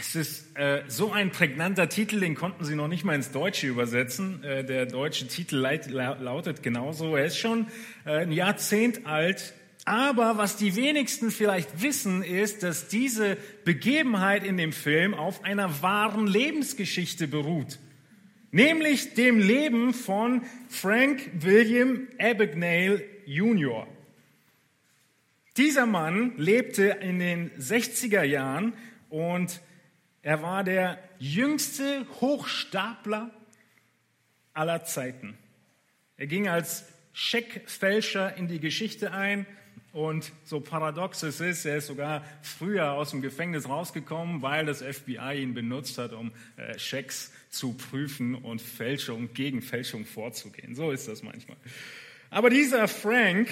Es 0.00 0.14
ist 0.14 0.56
äh, 0.56 0.82
so 0.88 1.12
ein 1.12 1.30
prägnanter 1.30 1.90
Titel, 1.90 2.20
den 2.20 2.34
konnten 2.34 2.64
sie 2.64 2.74
noch 2.74 2.88
nicht 2.88 3.04
mal 3.04 3.14
ins 3.14 3.32
Deutsche 3.32 3.66
übersetzen. 3.66 4.42
Äh, 4.42 4.64
der 4.64 4.86
deutsche 4.86 5.28
Titel 5.28 5.56
lautet 5.56 6.62
genauso. 6.62 7.16
Er 7.16 7.26
ist 7.26 7.36
schon 7.36 7.66
äh, 8.06 8.22
ein 8.22 8.32
Jahrzehnt 8.32 9.06
alt. 9.06 9.52
Aber 9.84 10.38
was 10.38 10.56
die 10.56 10.74
wenigsten 10.74 11.30
vielleicht 11.30 11.82
wissen, 11.82 12.22
ist, 12.22 12.62
dass 12.62 12.88
diese 12.88 13.36
Begebenheit 13.66 14.42
in 14.42 14.56
dem 14.56 14.72
Film 14.72 15.12
auf 15.12 15.44
einer 15.44 15.82
wahren 15.82 16.26
Lebensgeschichte 16.26 17.28
beruht. 17.28 17.78
Nämlich 18.52 19.12
dem 19.12 19.38
Leben 19.38 19.92
von 19.92 20.44
Frank 20.70 21.28
William 21.40 22.08
Abagnale 22.18 23.04
Jr. 23.26 23.86
Dieser 25.58 25.84
Mann 25.84 26.32
lebte 26.38 26.84
in 27.02 27.18
den 27.18 27.50
60er 27.58 28.22
Jahren 28.22 28.72
und 29.10 29.60
er 30.22 30.42
war 30.42 30.64
der 30.64 30.98
jüngste 31.18 32.06
Hochstapler 32.20 33.30
aller 34.52 34.84
Zeiten. 34.84 35.38
Er 36.16 36.26
ging 36.26 36.48
als 36.48 36.84
Scheckfälscher 37.12 38.36
in 38.36 38.46
die 38.46 38.60
Geschichte 38.60 39.12
ein 39.12 39.46
und 39.92 40.32
so 40.44 40.60
paradox 40.60 41.22
es 41.24 41.40
ist, 41.40 41.64
er 41.64 41.78
ist 41.78 41.88
sogar 41.88 42.24
früher 42.42 42.92
aus 42.92 43.10
dem 43.10 43.22
Gefängnis 43.22 43.68
rausgekommen, 43.68 44.40
weil 44.42 44.66
das 44.66 44.82
FBI 44.82 45.42
ihn 45.42 45.54
benutzt 45.54 45.98
hat, 45.98 46.12
um 46.12 46.30
äh, 46.56 46.78
Schecks 46.78 47.32
zu 47.50 47.72
prüfen 47.72 48.36
und 48.36 48.62
Fälschung 48.62 49.32
gegen 49.34 49.62
Fälschung 49.62 50.04
vorzugehen. 50.04 50.76
So 50.76 50.92
ist 50.92 51.08
das 51.08 51.22
manchmal. 51.22 51.56
Aber 52.30 52.50
dieser 52.50 52.86
Frank, 52.86 53.48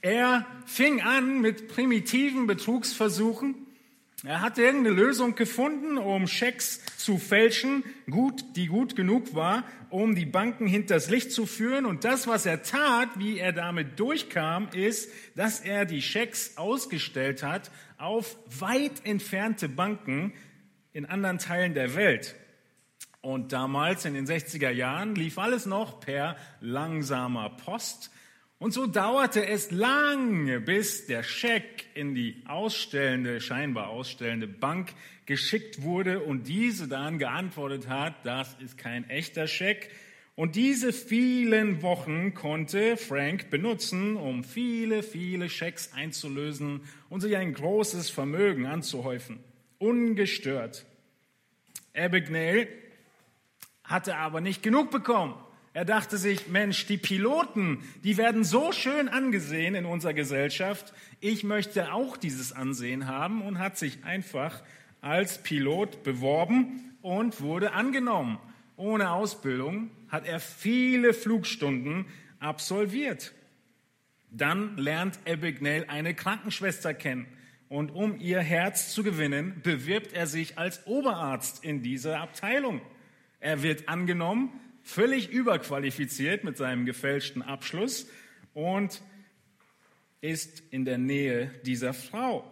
er 0.00 0.46
fing 0.66 1.00
an 1.00 1.40
mit 1.40 1.66
primitiven 1.66 2.46
Betrugsversuchen. 2.46 3.56
Er 4.24 4.40
hatte 4.40 4.62
irgendeine 4.62 4.96
Lösung 4.96 5.36
gefunden, 5.36 5.96
um 5.96 6.26
Schecks 6.26 6.80
zu 6.96 7.18
fälschen, 7.18 7.84
gut, 8.10 8.56
die 8.56 8.66
gut 8.66 8.96
genug 8.96 9.32
war, 9.34 9.62
um 9.90 10.16
die 10.16 10.26
Banken 10.26 10.66
hinters 10.66 11.08
Licht 11.08 11.30
zu 11.30 11.46
führen. 11.46 11.86
Und 11.86 12.02
das, 12.02 12.26
was 12.26 12.44
er 12.44 12.64
tat, 12.64 13.10
wie 13.16 13.38
er 13.38 13.52
damit 13.52 14.00
durchkam, 14.00 14.68
ist, 14.72 15.08
dass 15.36 15.60
er 15.60 15.84
die 15.84 16.02
Schecks 16.02 16.56
ausgestellt 16.56 17.44
hat 17.44 17.70
auf 17.96 18.36
weit 18.58 19.04
entfernte 19.04 19.68
Banken 19.68 20.32
in 20.92 21.06
anderen 21.06 21.38
Teilen 21.38 21.74
der 21.74 21.94
Welt. 21.94 22.34
Und 23.20 23.52
damals 23.52 24.04
in 24.04 24.14
den 24.14 24.26
60er 24.26 24.70
Jahren 24.70 25.14
lief 25.14 25.38
alles 25.38 25.64
noch 25.64 26.00
per 26.00 26.36
langsamer 26.60 27.50
Post. 27.50 28.10
Und 28.58 28.72
so 28.72 28.86
dauerte 28.86 29.46
es 29.46 29.70
lange, 29.70 30.60
bis 30.60 31.06
der 31.06 31.22
Scheck 31.22 31.86
in 31.94 32.16
die 32.16 32.42
ausstellende, 32.46 33.40
scheinbar 33.40 33.88
ausstellende 33.88 34.48
Bank 34.48 34.94
geschickt 35.26 35.82
wurde 35.82 36.20
und 36.20 36.48
diese 36.48 36.88
dann 36.88 37.18
geantwortet 37.18 37.88
hat, 37.88 38.14
das 38.24 38.56
ist 38.60 38.76
kein 38.76 39.08
echter 39.08 39.46
Scheck. 39.46 39.90
Und 40.34 40.56
diese 40.56 40.92
vielen 40.92 41.82
Wochen 41.82 42.34
konnte 42.34 42.96
Frank 42.96 43.50
benutzen, 43.50 44.16
um 44.16 44.42
viele, 44.42 45.02
viele 45.02 45.48
Schecks 45.48 45.92
einzulösen 45.92 46.80
und 47.08 47.20
sich 47.20 47.36
ein 47.36 47.52
großes 47.52 48.10
Vermögen 48.10 48.66
anzuhäufen. 48.66 49.38
Ungestört. 49.78 50.84
Abagnale 51.94 52.68
hatte 53.84 54.16
aber 54.16 54.40
nicht 54.40 54.62
genug 54.62 54.90
bekommen. 54.90 55.34
Er 55.74 55.84
dachte 55.84 56.16
sich, 56.16 56.48
Mensch, 56.48 56.86
die 56.86 56.96
Piloten, 56.96 57.82
die 58.02 58.16
werden 58.16 58.42
so 58.44 58.72
schön 58.72 59.08
angesehen 59.08 59.74
in 59.74 59.84
unserer 59.84 60.14
Gesellschaft. 60.14 60.92
Ich 61.20 61.44
möchte 61.44 61.92
auch 61.92 62.16
dieses 62.16 62.52
Ansehen 62.52 63.06
haben 63.06 63.42
und 63.42 63.58
hat 63.58 63.76
sich 63.78 64.04
einfach 64.04 64.62
als 65.00 65.42
Pilot 65.42 66.02
beworben 66.02 66.96
und 67.02 67.40
wurde 67.40 67.72
angenommen. 67.72 68.38
Ohne 68.76 69.10
Ausbildung 69.10 69.90
hat 70.08 70.26
er 70.26 70.40
viele 70.40 71.12
Flugstunden 71.12 72.06
absolviert. 72.40 73.32
Dann 74.30 74.76
lernt 74.76 75.18
Abigail 75.28 75.84
eine 75.88 76.14
Krankenschwester 76.14 76.94
kennen. 76.94 77.26
Und 77.68 77.90
um 77.90 78.18
ihr 78.18 78.40
Herz 78.40 78.92
zu 78.92 79.02
gewinnen, 79.02 79.60
bewirbt 79.62 80.14
er 80.14 80.26
sich 80.26 80.58
als 80.58 80.86
Oberarzt 80.86 81.64
in 81.64 81.82
dieser 81.82 82.20
Abteilung. 82.20 82.80
Er 83.40 83.62
wird 83.62 83.88
angenommen, 83.88 84.50
völlig 84.88 85.28
überqualifiziert 85.28 86.44
mit 86.44 86.56
seinem 86.56 86.86
gefälschten 86.86 87.42
Abschluss 87.42 88.08
und 88.54 89.02
ist 90.22 90.62
in 90.70 90.86
der 90.86 90.96
Nähe 90.96 91.50
dieser 91.66 91.92
Frau. 91.92 92.50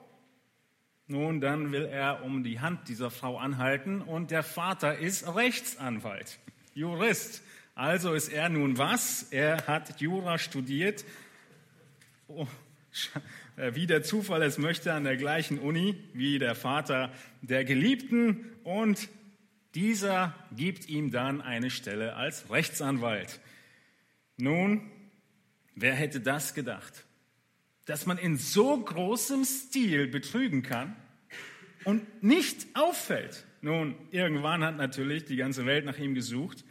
Nun, 1.07 1.41
dann 1.41 1.73
will 1.73 1.87
er 1.87 2.25
um 2.25 2.45
die 2.45 2.61
Hand 2.61 2.89
dieser 2.89 3.11
Frau 3.11 3.39
anhalten 3.39 4.03
und 4.03 4.31
der 4.31 4.43
Vater 4.43 4.99
ist 4.99 5.35
Rechtsanwalt, 5.35 6.39
Jurist. 6.75 7.43
Also 7.75 8.13
ist 8.13 8.29
er 8.29 8.51
nun 8.51 8.77
was? 8.77 9.23
Er 9.31 9.67
hat 9.67 9.99
Jura 10.01 10.37
studiert, 10.37 11.07
oh, 12.29 12.47
wie 13.57 13.87
der 13.87 14.03
Zufall 14.03 14.43
es 14.43 14.59
möchte, 14.59 14.93
an 14.93 15.05
der 15.05 15.17
gleichen 15.17 15.59
Uni 15.59 15.97
wie 16.13 16.39
der 16.39 16.55
Vater 16.55 17.15
der 17.41 17.65
Geliebten 17.65 18.45
und 18.63 19.09
dieser 19.77 20.35
gibt 20.57 20.89
ihm 20.89 21.11
dann 21.11 21.43
eine 21.43 21.69
Stelle 21.71 22.17
als 22.17 22.51
Rechtsanwalt. 22.51 23.41
Nun, 24.39 24.91
wer 25.75 25.95
hätte 25.95 26.21
das 26.21 26.55
gedacht? 26.55 27.05
Dass 27.85 28.07
man 28.07 28.17
in 28.17 28.39
so 28.39 28.79
großem 28.79 29.45
Stil 29.45 30.09
betrügen 30.09 30.63
kann 30.63 30.97
und 31.85 32.23
nicht 32.23 32.67
auffällt. 32.75 33.45
Nun, 33.61 33.95
irgendwann 34.11 34.65
hat 34.65 34.79
natürlich 34.79 35.27
die 35.27 35.37
ganze 35.37 35.67
Welt 35.67 35.85
nach 35.85 35.99
ihm 35.99 36.15
gesucht 36.15 36.65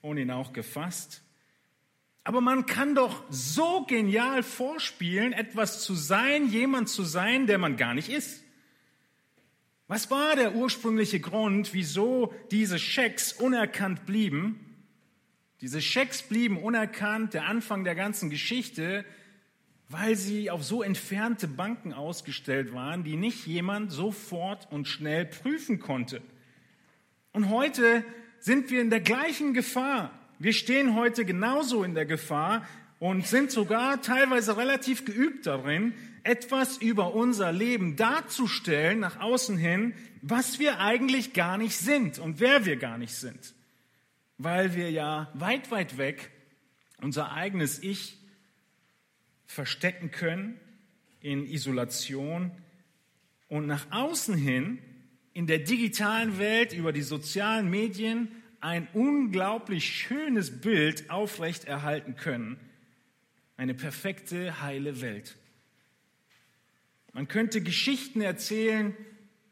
und 0.00 0.16
ihn 0.16 0.30
auch 0.30 0.52
gefasst. 0.52 1.22
Aber 2.22 2.40
man 2.40 2.66
kann 2.66 2.94
doch 2.94 3.24
so 3.28 3.84
genial 3.86 4.44
vorspielen, 4.44 5.32
etwas 5.32 5.82
zu 5.82 5.94
sein, 5.94 6.48
jemand 6.48 6.88
zu 6.88 7.02
sein, 7.02 7.48
der 7.48 7.58
man 7.58 7.76
gar 7.76 7.92
nicht 7.92 8.08
ist. 8.08 8.41
Was 9.88 10.10
war 10.10 10.36
der 10.36 10.54
ursprüngliche 10.54 11.20
Grund, 11.20 11.74
wieso 11.74 12.32
diese 12.50 12.78
Schecks 12.78 13.32
unerkannt 13.32 14.06
blieben? 14.06 14.60
Diese 15.60 15.80
Schecks 15.80 16.22
blieben 16.22 16.56
unerkannt, 16.56 17.34
der 17.34 17.46
Anfang 17.46 17.84
der 17.84 17.94
ganzen 17.94 18.30
Geschichte, 18.30 19.04
weil 19.88 20.16
sie 20.16 20.50
auf 20.50 20.64
so 20.64 20.82
entfernte 20.82 21.46
Banken 21.46 21.92
ausgestellt 21.92 22.72
waren, 22.72 23.04
die 23.04 23.16
nicht 23.16 23.46
jemand 23.46 23.92
sofort 23.92 24.70
und 24.72 24.88
schnell 24.88 25.26
prüfen 25.26 25.78
konnte. 25.78 26.22
Und 27.32 27.50
heute 27.50 28.04
sind 28.40 28.70
wir 28.70 28.80
in 28.80 28.90
der 28.90 29.00
gleichen 29.00 29.54
Gefahr. 29.54 30.10
Wir 30.38 30.52
stehen 30.52 30.96
heute 30.96 31.24
genauso 31.24 31.84
in 31.84 31.94
der 31.94 32.06
Gefahr 32.06 32.66
und 32.98 33.26
sind 33.26 33.50
sogar 33.50 34.00
teilweise 34.02 34.56
relativ 34.56 35.04
geübt 35.04 35.46
darin, 35.46 35.94
etwas 36.24 36.78
über 36.78 37.14
unser 37.14 37.52
Leben 37.52 37.96
darzustellen 37.96 39.00
nach 39.00 39.20
außen 39.20 39.56
hin, 39.56 39.94
was 40.20 40.58
wir 40.58 40.78
eigentlich 40.78 41.32
gar 41.32 41.58
nicht 41.58 41.76
sind 41.76 42.18
und 42.18 42.40
wer 42.40 42.64
wir 42.64 42.76
gar 42.76 42.98
nicht 42.98 43.14
sind. 43.14 43.54
Weil 44.38 44.74
wir 44.74 44.90
ja 44.90 45.30
weit, 45.34 45.70
weit 45.70 45.98
weg 45.98 46.30
unser 47.00 47.32
eigenes 47.32 47.82
Ich 47.82 48.18
verstecken 49.46 50.10
können 50.10 50.58
in 51.20 51.46
Isolation 51.46 52.50
und 53.48 53.66
nach 53.66 53.90
außen 53.90 54.36
hin 54.36 54.78
in 55.34 55.46
der 55.46 55.58
digitalen 55.58 56.38
Welt 56.38 56.72
über 56.72 56.92
die 56.92 57.02
sozialen 57.02 57.68
Medien 57.68 58.30
ein 58.60 58.86
unglaublich 58.92 59.84
schönes 59.84 60.60
Bild 60.60 61.10
aufrechterhalten 61.10 62.16
können. 62.16 62.58
Eine 63.56 63.74
perfekte, 63.74 64.62
heile 64.62 65.00
Welt. 65.00 65.36
Man 67.12 67.28
könnte 67.28 67.60
Geschichten 67.60 68.20
erzählen 68.22 68.96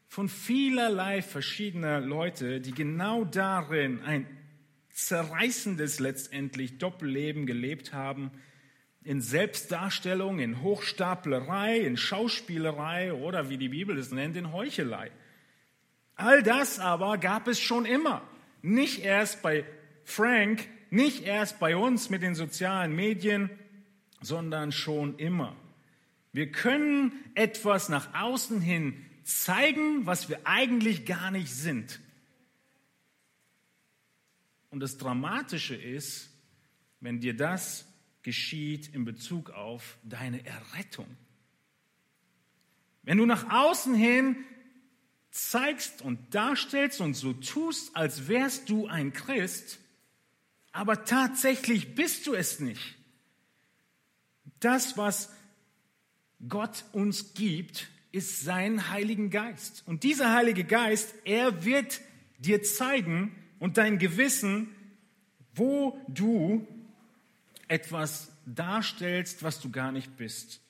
von 0.07 0.29
vielerlei 0.29 1.21
verschiedener 1.21 2.01
Leute, 2.01 2.59
die 2.59 2.73
genau 2.73 3.23
darin 3.23 4.01
ein 4.01 4.25
zerreißendes 4.89 5.99
letztendlich 5.99 6.79
Doppelleben 6.79 7.45
gelebt 7.45 7.93
haben, 7.93 8.31
in 9.03 9.21
Selbstdarstellung, 9.21 10.39
in 10.39 10.61
Hochstaplerei, 10.61 11.79
in 11.79 11.97
Schauspielerei 11.97 13.13
oder 13.13 13.49
wie 13.49 13.57
die 13.57 13.69
Bibel 13.69 13.97
es 13.97 14.11
nennt, 14.11 14.37
in 14.37 14.51
Heuchelei. 14.51 15.11
All 16.15 16.43
das 16.43 16.79
aber 16.79 17.17
gab 17.17 17.47
es 17.47 17.59
schon 17.59 17.85
immer. 17.85 18.21
Nicht 18.61 19.03
erst 19.03 19.41
bei 19.41 19.65
Frank, 20.03 20.67
nicht 20.89 21.25
erst 21.25 21.59
bei 21.59 21.75
uns 21.75 22.09
mit 22.09 22.21
den 22.21 22.35
sozialen 22.35 22.95
Medien, 22.95 23.49
sondern 24.19 24.71
schon 24.71 25.17
immer. 25.17 25.55
Wir 26.33 26.51
können 26.51 27.13
etwas 27.35 27.89
nach 27.89 28.13
außen 28.13 28.61
hin 28.61 29.05
zeigen, 29.23 30.05
was 30.05 30.29
wir 30.29 30.39
eigentlich 30.45 31.05
gar 31.05 31.31
nicht 31.31 31.53
sind. 31.53 31.99
Und 34.69 34.79
das 34.79 34.97
Dramatische 34.97 35.75
ist, 35.75 36.29
wenn 37.01 37.19
dir 37.19 37.35
das 37.35 37.85
geschieht 38.21 38.93
in 38.93 39.03
Bezug 39.03 39.49
auf 39.49 39.97
deine 40.03 40.45
Errettung. 40.45 41.07
Wenn 43.03 43.17
du 43.17 43.25
nach 43.25 43.49
außen 43.49 43.93
hin 43.95 44.37
zeigst 45.31 46.01
und 46.01 46.33
darstellst 46.35 47.01
und 47.01 47.15
so 47.15 47.33
tust, 47.33 47.95
als 47.95 48.27
wärst 48.27 48.69
du 48.69 48.87
ein 48.87 49.11
Christ, 49.11 49.79
aber 50.71 51.03
tatsächlich 51.03 51.95
bist 51.95 52.27
du 52.27 52.33
es 52.33 52.59
nicht. 52.59 52.97
Das, 54.59 54.97
was 54.97 55.33
Gott 56.47 56.85
uns 56.91 57.33
gibt, 57.33 57.89
ist 58.11 58.41
sein 58.41 58.89
Heiligen 58.89 59.29
Geist. 59.29 59.83
Und 59.85 60.03
dieser 60.03 60.33
Heilige 60.33 60.63
Geist, 60.63 61.13
er 61.23 61.63
wird 61.63 62.01
dir 62.39 62.63
zeigen 62.63 63.35
und 63.59 63.77
dein 63.77 63.99
Gewissen, 63.99 64.69
wo 65.53 65.97
du 66.07 66.67
etwas 67.67 68.31
darstellst, 68.45 69.43
was 69.43 69.59
du 69.61 69.69
gar 69.69 69.91
nicht 69.91 70.17
bist. 70.17 70.61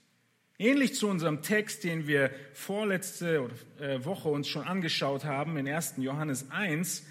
Ähnlich 0.59 0.93
zu 0.93 1.07
unserem 1.07 1.41
Text, 1.41 1.83
den 1.83 2.05
wir 2.05 2.29
vorletzte 2.53 3.49
äh, 3.79 4.05
Woche 4.05 4.29
uns 4.29 4.47
schon 4.47 4.63
angeschaut 4.63 5.25
haben, 5.25 5.57
in 5.57 5.67
1. 5.67 5.95
Johannes 5.97 6.51
1, 6.51 7.03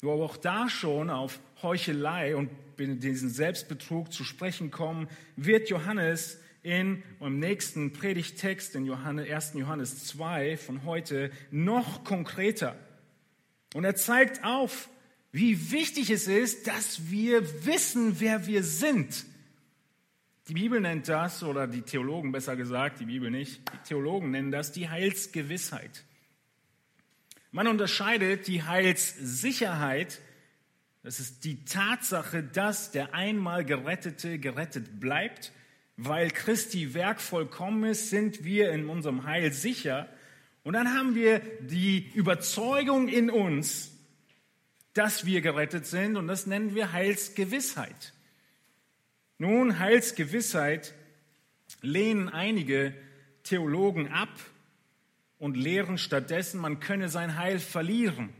wo 0.00 0.12
auch 0.12 0.38
da 0.38 0.70
schon 0.70 1.10
auf 1.10 1.40
Heuchelei 1.62 2.34
und 2.36 2.48
diesen 2.78 3.28
Selbstbetrug 3.28 4.10
zu 4.10 4.24
sprechen 4.24 4.70
kommen, 4.70 5.08
wird 5.36 5.68
Johannes 5.68 6.38
in 6.62 7.02
im 7.20 7.38
nächsten 7.38 7.92
Predigtext 7.92 8.74
in 8.74 8.86
Johannes, 8.86 9.30
1. 9.30 9.52
Johannes 9.54 10.06
2 10.06 10.56
von 10.56 10.84
heute 10.84 11.30
noch 11.50 12.04
konkreter. 12.04 12.76
Und 13.74 13.84
er 13.84 13.94
zeigt 13.94 14.44
auf, 14.44 14.88
wie 15.32 15.70
wichtig 15.70 16.10
es 16.10 16.26
ist, 16.26 16.66
dass 16.66 17.10
wir 17.10 17.64
wissen, 17.64 18.20
wer 18.20 18.46
wir 18.46 18.64
sind. 18.64 19.24
Die 20.48 20.54
Bibel 20.54 20.80
nennt 20.80 21.08
das, 21.08 21.44
oder 21.44 21.68
die 21.68 21.82
Theologen 21.82 22.32
besser 22.32 22.56
gesagt, 22.56 22.98
die 22.98 23.04
Bibel 23.04 23.30
nicht, 23.30 23.60
die 23.72 23.88
Theologen 23.88 24.32
nennen 24.32 24.50
das 24.50 24.72
die 24.72 24.88
Heilsgewissheit. 24.88 26.04
Man 27.52 27.68
unterscheidet 27.68 28.48
die 28.48 28.62
Heilssicherheit, 28.62 30.20
das 31.02 31.20
ist 31.20 31.44
die 31.44 31.64
Tatsache, 31.64 32.42
dass 32.42 32.90
der 32.90 33.14
einmal 33.14 33.64
Gerettete 33.64 34.38
gerettet 34.38 35.00
bleibt. 35.00 35.52
Weil 36.02 36.30
Christi 36.30 36.94
Werk 36.94 37.20
vollkommen 37.20 37.84
ist, 37.84 38.08
sind 38.08 38.42
wir 38.42 38.72
in 38.72 38.88
unserem 38.88 39.24
Heil 39.24 39.52
sicher. 39.52 40.08
Und 40.62 40.72
dann 40.72 40.94
haben 40.94 41.14
wir 41.14 41.40
die 41.60 42.10
Überzeugung 42.14 43.08
in 43.08 43.28
uns, 43.28 43.92
dass 44.94 45.26
wir 45.26 45.42
gerettet 45.42 45.86
sind 45.86 46.16
und 46.16 46.26
das 46.26 46.46
nennen 46.46 46.74
wir 46.74 46.92
Heilsgewissheit. 46.92 48.14
Nun, 49.36 49.78
Heilsgewissheit 49.78 50.94
lehnen 51.82 52.30
einige 52.30 52.94
Theologen 53.42 54.08
ab 54.08 54.40
und 55.38 55.54
lehren 55.54 55.98
stattdessen, 55.98 56.60
man 56.60 56.80
könne 56.80 57.10
sein 57.10 57.36
Heil 57.36 57.58
verlieren. 57.58 58.30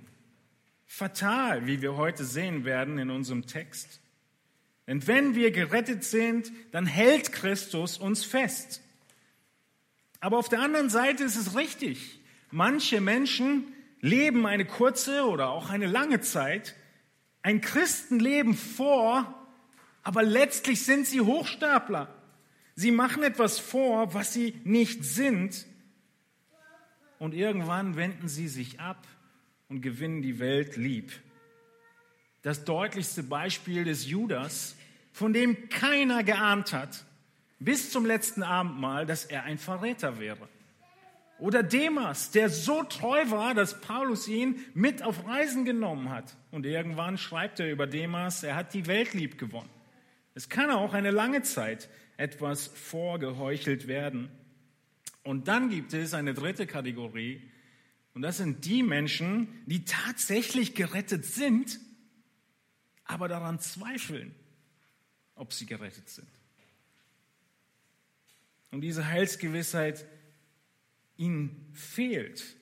Fatal, 0.87 1.67
wie 1.67 1.83
wir 1.83 1.97
heute 1.97 2.25
sehen 2.25 2.65
werden 2.65 2.99
in 2.99 3.11
unserem 3.11 3.47
Text. 3.47 4.01
Denn 4.91 5.07
wenn 5.07 5.37
wir 5.37 5.53
gerettet 5.53 6.03
sind, 6.03 6.51
dann 6.73 6.85
hält 6.85 7.31
Christus 7.31 7.97
uns 7.97 8.25
fest. 8.25 8.83
Aber 10.19 10.37
auf 10.37 10.49
der 10.49 10.63
anderen 10.63 10.91
Seite 10.91 11.23
ist 11.23 11.37
es 11.37 11.55
richtig. 11.55 12.19
Manche 12.51 13.01
Menschen 13.01 13.73
leben 14.01 14.47
eine 14.47 14.65
kurze 14.65 15.29
oder 15.29 15.51
auch 15.51 15.71
eine 15.71 15.87
lange 15.87 16.21
Zeit 16.23 16.75
ein 17.43 17.61
Christenleben 17.61 18.55
vor, 18.55 19.33
aber 20.03 20.25
letztlich 20.25 20.85
sind 20.85 21.07
sie 21.07 21.21
Hochstapler. 21.21 22.13
Sie 22.75 22.91
machen 22.91 23.23
etwas 23.23 23.61
vor, 23.61 24.13
was 24.13 24.33
sie 24.33 24.61
nicht 24.65 25.05
sind. 25.05 25.67
Und 27.21 27.33
irgendwann 27.33 27.95
wenden 27.95 28.27
sie 28.27 28.49
sich 28.49 28.81
ab 28.81 29.07
und 29.69 29.83
gewinnen 29.83 30.21
die 30.21 30.41
Welt 30.41 30.77
lieb. 30.77 31.13
Das 32.43 32.65
deutlichste 32.65 33.23
Beispiel 33.23 33.85
des 33.85 34.09
Judas, 34.09 34.75
von 35.13 35.33
dem 35.33 35.69
keiner 35.69 36.23
geahnt 36.23 36.73
hat, 36.73 37.05
bis 37.59 37.91
zum 37.91 38.07
letzten 38.07 38.43
Abendmahl, 38.43 39.07
dass 39.07 39.25
er 39.25 39.45
ein 39.45 39.59
Verräter 39.59 40.19
wäre. 40.19 40.49
Oder 41.39 41.63
Demas, 41.63 42.31
der 42.31 42.51
so 42.51 42.83
treu 42.83 43.31
war, 43.31 43.55
dass 43.55 43.81
Paulus 43.81 44.29
ihn 44.29 44.61
mit 44.75 45.03
auf 45.03 45.27
Reisen 45.27 45.65
genommen 45.65 46.11
hat. 46.11 46.37
Und 46.51 46.67
irgendwann 46.67 47.17
schreibt 47.17 47.61
er 47.61 47.71
über 47.71 47.87
Demas, 47.87 48.43
er 48.43 48.57
hat 48.57 48.75
die 48.75 48.87
Welt 48.87 49.15
lieb 49.15 49.39
gewonnen. 49.39 49.71
Es 50.35 50.49
kann 50.49 50.71
auch 50.71 50.93
eine 50.93 51.11
lange 51.11 51.43
Zeit 51.43 51.89
etwas 52.19 52.67
vorgeheuchelt 52.67 53.89
werden. 53.89 54.31
Und 55.23 55.49
dann 55.49 55.71
gibt 55.71 55.95
es 55.95 56.13
eine 56.13 56.35
dritte 56.35 56.67
Kategorie. 56.67 57.51
Und 58.15 58.23
das 58.23 58.37
sind 58.37 58.65
die 58.67 58.83
Menschen, 58.83 59.49
die 59.67 59.85
tatsächlich 59.85 60.75
gerettet 60.75 61.25
sind, 61.25 61.81
aber 63.05 63.29
daran 63.29 63.61
zweifeln, 63.61 64.35
ob 65.41 65.53
sie 65.53 65.67
gerettet 65.67 66.09
sind. 66.09 66.29
Und 68.71 68.83
diese 68.83 69.09
Heilsgewissheit 69.09 70.05
ihnen 71.17 71.67
fehlt. 71.73 72.57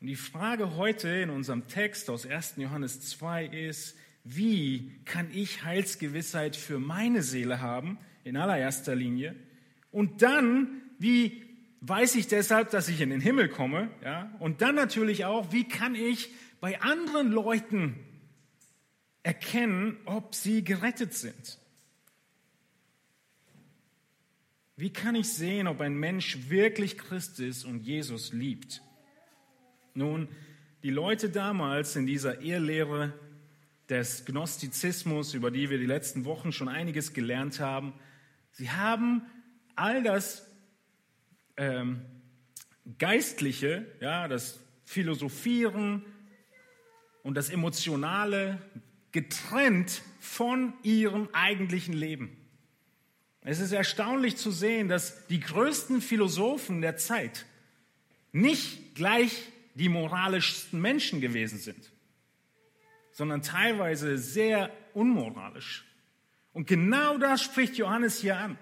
Und 0.00 0.06
die 0.06 0.16
Frage 0.16 0.76
heute 0.76 1.08
in 1.08 1.30
unserem 1.30 1.66
Text 1.66 2.10
aus 2.10 2.26
1. 2.26 2.54
Johannes 2.58 3.00
2 3.00 3.46
ist, 3.46 3.96
wie 4.22 4.92
kann 5.04 5.30
ich 5.32 5.64
Heilsgewissheit 5.64 6.56
für 6.56 6.78
meine 6.78 7.22
Seele 7.22 7.60
haben, 7.60 7.98
in 8.22 8.36
allererster 8.36 8.94
Linie? 8.94 9.34
Und 9.90 10.22
dann, 10.22 10.82
wie 10.98 11.42
weiß 11.80 12.14
ich 12.14 12.28
deshalb, 12.28 12.70
dass 12.70 12.88
ich 12.88 13.00
in 13.00 13.10
den 13.10 13.20
Himmel 13.20 13.48
komme? 13.48 13.90
Ja? 14.02 14.30
Und 14.38 14.62
dann 14.62 14.74
natürlich 14.74 15.24
auch, 15.24 15.52
wie 15.52 15.68
kann 15.68 15.94
ich 15.94 16.30
bei 16.60 16.80
anderen 16.80 17.32
Leuten 17.32 17.98
erkennen, 19.22 19.98
ob 20.04 20.34
sie 20.34 20.64
gerettet 20.64 21.14
sind? 21.14 21.58
Wie 24.76 24.92
kann 24.92 25.14
ich 25.14 25.28
sehen, 25.28 25.68
ob 25.68 25.80
ein 25.80 25.94
Mensch 25.94 26.48
wirklich 26.48 26.98
Christ 26.98 27.38
ist 27.38 27.64
und 27.64 27.80
Jesus 27.80 28.32
liebt? 28.32 28.82
Nun, 29.94 30.28
die 30.82 30.90
Leute 30.90 31.30
damals 31.30 31.94
in 31.94 32.06
dieser 32.06 32.40
Irrlehre 32.40 33.12
des 33.88 34.24
Gnostizismus, 34.24 35.32
über 35.34 35.52
die 35.52 35.70
wir 35.70 35.78
die 35.78 35.86
letzten 35.86 36.24
Wochen 36.24 36.50
schon 36.50 36.68
einiges 36.68 37.12
gelernt 37.12 37.60
haben, 37.60 37.94
sie 38.50 38.68
haben 38.70 39.22
all 39.76 40.02
das 40.02 40.50
ähm, 41.56 42.04
Geistliche, 42.98 43.86
ja, 44.00 44.26
das 44.26 44.58
Philosophieren 44.84 46.04
und 47.22 47.36
das 47.36 47.48
Emotionale 47.48 48.60
getrennt 49.12 50.02
von 50.18 50.72
ihrem 50.82 51.28
eigentlichen 51.32 51.94
Leben. 51.94 52.43
Es 53.46 53.60
ist 53.60 53.72
erstaunlich 53.72 54.36
zu 54.36 54.50
sehen, 54.50 54.88
dass 54.88 55.26
die 55.26 55.38
größten 55.38 56.00
Philosophen 56.00 56.80
der 56.80 56.96
Zeit 56.96 57.44
nicht 58.32 58.94
gleich 58.94 59.48
die 59.74 59.90
moralischsten 59.90 60.80
Menschen 60.80 61.20
gewesen 61.20 61.58
sind, 61.58 61.92
sondern 63.12 63.42
teilweise 63.42 64.16
sehr 64.16 64.70
unmoralisch. 64.94 65.84
Und 66.54 66.66
genau 66.66 67.18
das 67.18 67.42
spricht 67.42 67.76
Johannes 67.76 68.18
hier 68.18 68.38
an. 68.38 68.58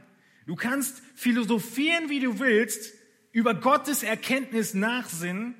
Du 0.46 0.56
kannst 0.56 1.00
philosophieren, 1.14 2.08
wie 2.08 2.18
du 2.18 2.40
willst, 2.40 2.92
über 3.30 3.54
Gottes 3.54 4.02
Erkenntnis 4.02 4.74
nachsinnen. 4.74 5.54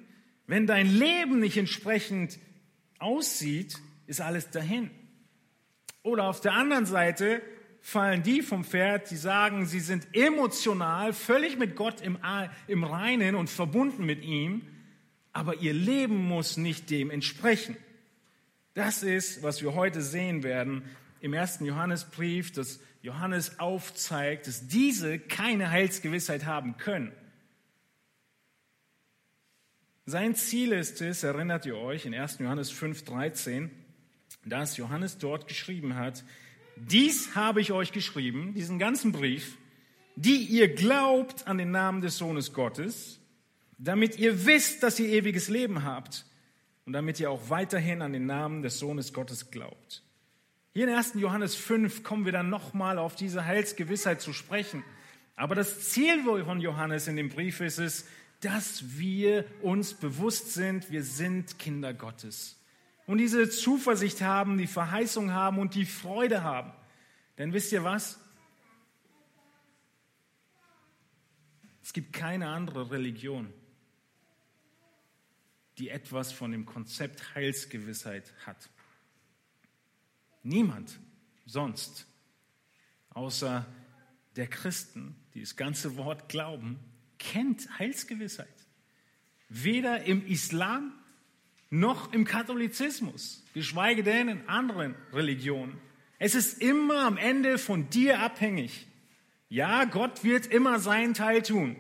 Wenn 0.49 0.67
dein 0.67 0.93
Leben 0.93 1.39
nicht 1.39 1.57
entsprechend 1.57 2.41
aussieht, 2.99 3.79
ist 4.07 4.21
alles 4.21 4.51
dahin. 4.51 4.91
Oder 6.03 6.25
auf 6.25 6.41
der 6.41 6.55
anderen 6.55 6.87
Seite 6.87 7.41
fallen 7.83 8.23
die 8.23 8.43
vom 8.43 8.65
Pferd, 8.65 9.11
die 9.11 9.17
sagen, 9.17 9.67
sie 9.67 9.81
sind 9.81 10.07
emotional 10.13 11.13
völlig 11.13 11.59
mit 11.59 11.75
Gott 11.75 12.01
im, 12.01 12.17
im 12.69 12.85
Reinen 12.85 13.35
und 13.35 13.51
verbunden 13.51 14.07
mit 14.07 14.23
ihm, 14.23 14.63
aber 15.33 15.57
ihr 15.57 15.75
Leben 15.75 16.17
muss 16.17 16.57
nicht 16.57 16.89
dem 16.91 17.11
entsprechen. 17.11 17.77
Das 18.75 19.03
ist, 19.03 19.43
was 19.43 19.63
wir 19.63 19.75
heute 19.75 20.01
sehen 20.01 20.45
werden 20.45 20.85
im 21.21 21.35
ersten 21.35 21.65
Johannesbrief, 21.65 22.53
dass 22.53 22.81
Johannes 23.03 23.59
aufzeigt, 23.59 24.47
dass 24.47 24.69
diese 24.69 25.19
keine 25.19 25.71
Heilsgewissheit 25.71 26.47
haben 26.47 26.77
können. 26.77 27.13
Sein 30.07 30.35
Ziel 30.37 30.73
ist 30.73 31.01
es, 31.01 31.23
erinnert 31.23 31.67
ihr 31.67 31.77
euch, 31.77 32.07
in 32.07 32.15
1. 32.15 32.39
Johannes 32.39 32.71
5, 32.71 33.05
13, 33.05 33.71
dass 34.45 34.77
Johannes 34.77 35.19
dort 35.19 35.49
geschrieben 35.49 35.97
hat, 35.97 36.25
dies 36.91 37.35
habe 37.35 37.61
ich 37.61 37.73
euch 37.73 37.93
geschrieben, 37.93 38.55
diesen 38.55 38.79
ganzen 38.79 39.13
Brief, 39.13 39.57
die 40.17 40.45
ihr 40.45 40.75
glaubt 40.75 41.47
an 41.47 41.59
den 41.59 41.71
Namen 41.71 42.01
des 42.01 42.19
Sohnes 42.19 42.53
Gottes, 42.53 43.21
damit 43.79 44.19
ihr 44.19 44.47
wisst, 44.47 44.83
dass 44.83 45.01
ihr 45.01 45.09
ewiges 45.09 45.49
Leben 45.49 45.85
habt 45.85 46.27
und 46.85 46.93
damit 46.93 47.19
ihr 47.21 47.31
auch 47.31 47.51
weiterhin 47.51 48.03
an 48.03 48.13
den 48.13 48.27
Namen 48.27 48.63
des 48.63 48.79
Sohnes 48.79 49.13
Gottes 49.13 49.51
glaubt. 49.51 50.03
Hier 50.75 50.89
in 50.89 50.95
1. 50.95 51.15
Johannes 51.17 51.55
5 51.55 52.03
kommen 52.03 52.25
wir 52.25 52.33
dann 52.33 52.49
nochmal 52.49 52.99
auf 52.99 53.15
diese 53.15 53.45
Heilsgewissheit 53.45 54.21
zu 54.21 54.33
sprechen. 54.33 54.85
Aber 55.37 55.55
das 55.55 55.91
Ziel 55.91 56.25
von 56.25 56.61
Johannes 56.61 57.09
in 57.09 57.17
dem 57.17 57.29
Brief 57.29 57.61
ist 57.61 57.79
es, 57.79 58.07
dass 58.41 58.99
wir 58.99 59.45
uns 59.63 59.95
bewusst 59.95 60.53
sind, 60.55 60.91
wir 60.91 61.05
sind 61.05 61.59
Kinder 61.59 61.95
Gottes. 61.95 62.57
Und 63.07 63.19
diese 63.19 63.49
Zuversicht 63.51 64.23
haben, 64.23 64.59
die 64.59 64.67
Verheißung 64.67 65.33
haben 65.33 65.59
und 65.59 65.75
die 65.75 65.87
Freude 65.87 66.43
haben. 66.43 66.73
Denn 67.39 67.53
wisst 67.53 67.73
ihr 67.73 67.83
was? 67.83 68.19
Es 71.83 71.93
gibt 71.93 72.13
keine 72.13 72.49
andere 72.49 72.91
Religion, 72.91 73.53
die 75.79 75.89
etwas 75.89 76.33
von 76.33 76.53
dem 76.53 76.65
Konzept 76.65 77.35
Heilsgewissheit 77.35 78.33
hat. 78.47 78.71
Niemand 80.43 80.99
sonst, 81.45 82.07
außer 83.11 83.67
der 84.37 84.47
Christen, 84.47 85.17
die 85.35 85.41
das 85.41 85.57
ganze 85.57 85.97
Wort 85.97 86.29
glauben, 86.29 86.79
kennt 87.19 87.79
Heilsgewissheit. 87.79 88.49
Weder 89.49 90.05
im 90.05 90.27
Islam 90.27 90.93
noch 91.73 92.13
im 92.13 92.27
Katholizismus, 92.27 93.43
geschweige 93.55 94.03
denn 94.03 94.29
in 94.29 94.49
anderen 94.49 94.95
Religionen. 95.11 95.81
Es 96.19 96.35
ist 96.35 96.61
immer 96.61 97.07
am 97.07 97.17
Ende 97.17 97.57
von 97.57 97.89
dir 97.89 98.21
abhängig. 98.21 98.87
Ja, 99.49 99.85
Gott 99.87 100.23
wird 100.23 100.47
immer 100.47 100.81
seinen 100.81 101.15
Teil 101.15 101.41
tun. 101.41 101.77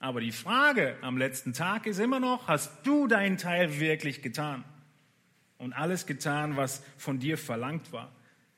Aber 0.00 0.20
die 0.20 0.32
Frage 0.32 0.96
am 1.00 1.16
letzten 1.16 1.52
Tag 1.52 1.86
ist 1.86 2.00
immer 2.00 2.18
noch, 2.18 2.48
hast 2.48 2.72
du 2.84 3.06
deinen 3.06 3.38
Teil 3.38 3.78
wirklich 3.78 4.20
getan? 4.20 4.64
Und 5.58 5.74
alles 5.74 6.06
getan, 6.06 6.56
was 6.56 6.82
von 6.96 7.20
dir 7.20 7.38
verlangt 7.38 7.92
war. 7.92 8.10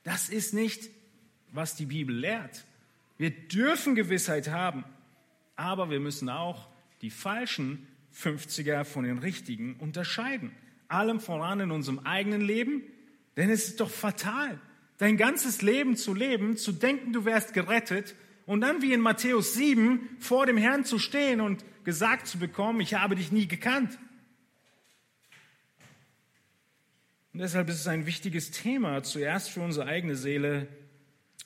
Das 0.05 0.31
ist 0.31 0.55
nicht, 0.55 0.89
was 1.51 1.77
die 1.77 1.87
Bibel 1.87 2.17
lehrt. 2.17 2.65
Wir 3.19 3.31
dürfen 3.31 3.95
Gewissheit 3.95 4.49
haben, 4.49 4.85
aber 5.55 5.91
wir 5.91 6.01
müssen 6.01 6.31
auch 6.31 6.69
die 7.03 7.11
falschen 7.11 7.87
50er 8.15 8.85
von 8.85 9.05
den 9.05 9.19
richtigen 9.19 9.77
unterscheiden. 9.77 10.53
Allem 10.89 11.21
voran 11.21 11.61
in 11.61 11.71
unserem 11.71 12.01
eigenen 12.01 12.41
Leben, 12.41 12.83
denn 13.37 13.51
es 13.51 13.69
ist 13.69 13.81
doch 13.81 13.91
fatal, 13.91 14.61
dein 14.99 15.17
ganzes 15.17 15.63
Leben 15.63 15.97
zu 15.97 16.15
leben, 16.15 16.57
zu 16.57 16.73
denken, 16.73 17.13
du 17.13 17.25
wärst 17.25 17.55
gerettet 17.55 18.15
und 18.47 18.61
dann 18.61 18.83
wie 18.83 18.93
in 18.93 19.01
Matthäus 19.01 19.55
7 19.55 20.17
vor 20.21 20.47
dem 20.47 20.57
Herrn 20.57 20.85
zu 20.85 20.99
stehen 20.99 21.41
und 21.41 21.65
gesagt 21.85 22.27
zu 22.27 22.39
bekommen, 22.39 22.81
ich 22.81 22.95
habe 22.95 23.17
dich 23.17 23.33
nie 23.33 23.49
gekannt. 23.49 23.99
Und 27.33 27.41
deshalb 27.41 27.69
ist 27.71 27.81
es 27.81 27.87
ein 27.87 28.05
wichtiges 28.05 28.51
Thema, 28.51 29.03
zuerst 29.03 29.51
für 29.51 29.63
unsere 29.63 29.87
eigene 29.87 30.17
Seele 30.17 30.69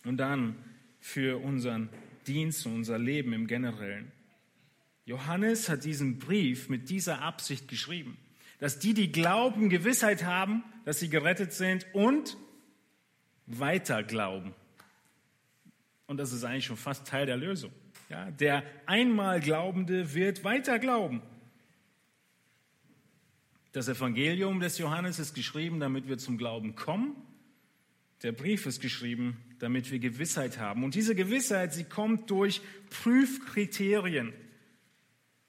und 0.05 0.17
dann 0.17 0.57
für 0.99 1.41
unseren 1.41 1.89
Dienst 2.27 2.67
und 2.67 2.75
unser 2.75 2.99
Leben 2.99 3.33
im 3.33 3.47
Generellen. 3.47 4.11
Johannes 5.07 5.69
hat 5.69 5.85
diesen 5.85 6.19
Brief 6.19 6.69
mit 6.69 6.91
dieser 6.91 7.23
Absicht 7.23 7.69
geschrieben, 7.69 8.19
dass 8.59 8.81
die, 8.81 8.93
die 8.93 9.13
glauben, 9.13 9.71
Gewissheit 9.71 10.25
haben, 10.25 10.65
dass 10.85 10.99
sie 10.99 11.09
gerettet 11.09 11.53
sind 11.53 11.87
und 11.95 12.37
weiter 13.47 14.03
glauben. 14.03 14.53
Und 16.09 16.19
das 16.19 16.33
ist 16.33 16.43
eigentlich 16.45 16.67
schon 16.67 16.77
fast 16.77 17.07
Teil 17.07 17.27
der 17.27 17.37
Lösung. 17.37 17.71
Ja, 18.09 18.31
der 18.33 18.65
einmal 18.87 19.41
Glaubende 19.41 20.15
wird 20.15 20.43
weiter 20.45 20.79
glauben. 20.79 21.23
Das 23.73 23.89
Evangelium 23.89 24.59
des 24.59 24.79
Johannes 24.79 25.19
ist 25.19 25.35
geschrieben, 25.35 25.79
damit 25.81 26.09
wir 26.09 26.19
zum 26.19 26.37
Glauben 26.37 26.75
kommen. 26.75 27.15
Der 28.23 28.33
Brief 28.33 28.67
ist 28.67 28.81
geschrieben, 28.81 29.37
damit 29.59 29.91
wir 29.91 29.99
Gewissheit 29.99 30.59
haben. 30.59 30.83
Und 30.83 30.95
diese 30.95 31.15
Gewissheit, 31.15 31.75
sie 31.75 31.85
kommt 31.85 32.31
durch 32.31 32.61
Prüfkriterien. 32.91 34.33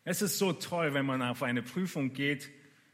Es 0.09 0.21
ist 0.21 0.37
so 0.37 0.53
toll, 0.53 0.93
wenn 0.93 1.05
man 1.05 1.21
auf 1.21 1.43
eine 1.43 1.61
Prüfung 1.61 2.13
geht, 2.13 2.49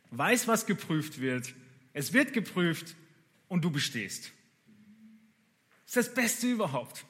weiß, 0.09 0.47
was 0.47 0.65
geprüft 0.65 1.21
wird, 1.21 1.53
es 1.93 2.11
wird 2.11 2.33
geprüft 2.33 2.95
und 3.47 3.63
du 3.63 3.69
bestehst. 3.69 4.31
Das 5.85 5.95
ist 5.95 6.07
das 6.07 6.13
Beste 6.15 6.47
überhaupt. 6.47 7.05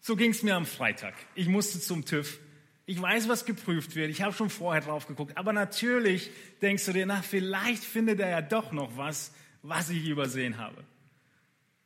So 0.00 0.16
ging 0.16 0.32
es 0.32 0.42
mir 0.42 0.56
am 0.56 0.66
Freitag. 0.66 1.14
Ich 1.36 1.46
musste 1.46 1.78
zum 1.78 2.04
TÜV. 2.04 2.40
Ich 2.86 3.00
weiß, 3.00 3.28
was 3.28 3.44
geprüft 3.44 3.94
wird. 3.94 4.10
Ich 4.10 4.20
habe 4.20 4.32
schon 4.32 4.50
vorher 4.50 4.82
drauf 4.82 5.06
geguckt. 5.06 5.38
Aber 5.38 5.52
natürlich 5.52 6.32
denkst 6.60 6.84
du 6.86 6.92
dir, 6.92 7.06
na, 7.06 7.22
vielleicht 7.22 7.84
findet 7.84 8.18
er 8.18 8.30
ja 8.30 8.42
doch 8.42 8.72
noch 8.72 8.96
was, 8.96 9.32
was 9.62 9.90
ich 9.90 10.04
übersehen 10.08 10.58
habe. 10.58 10.82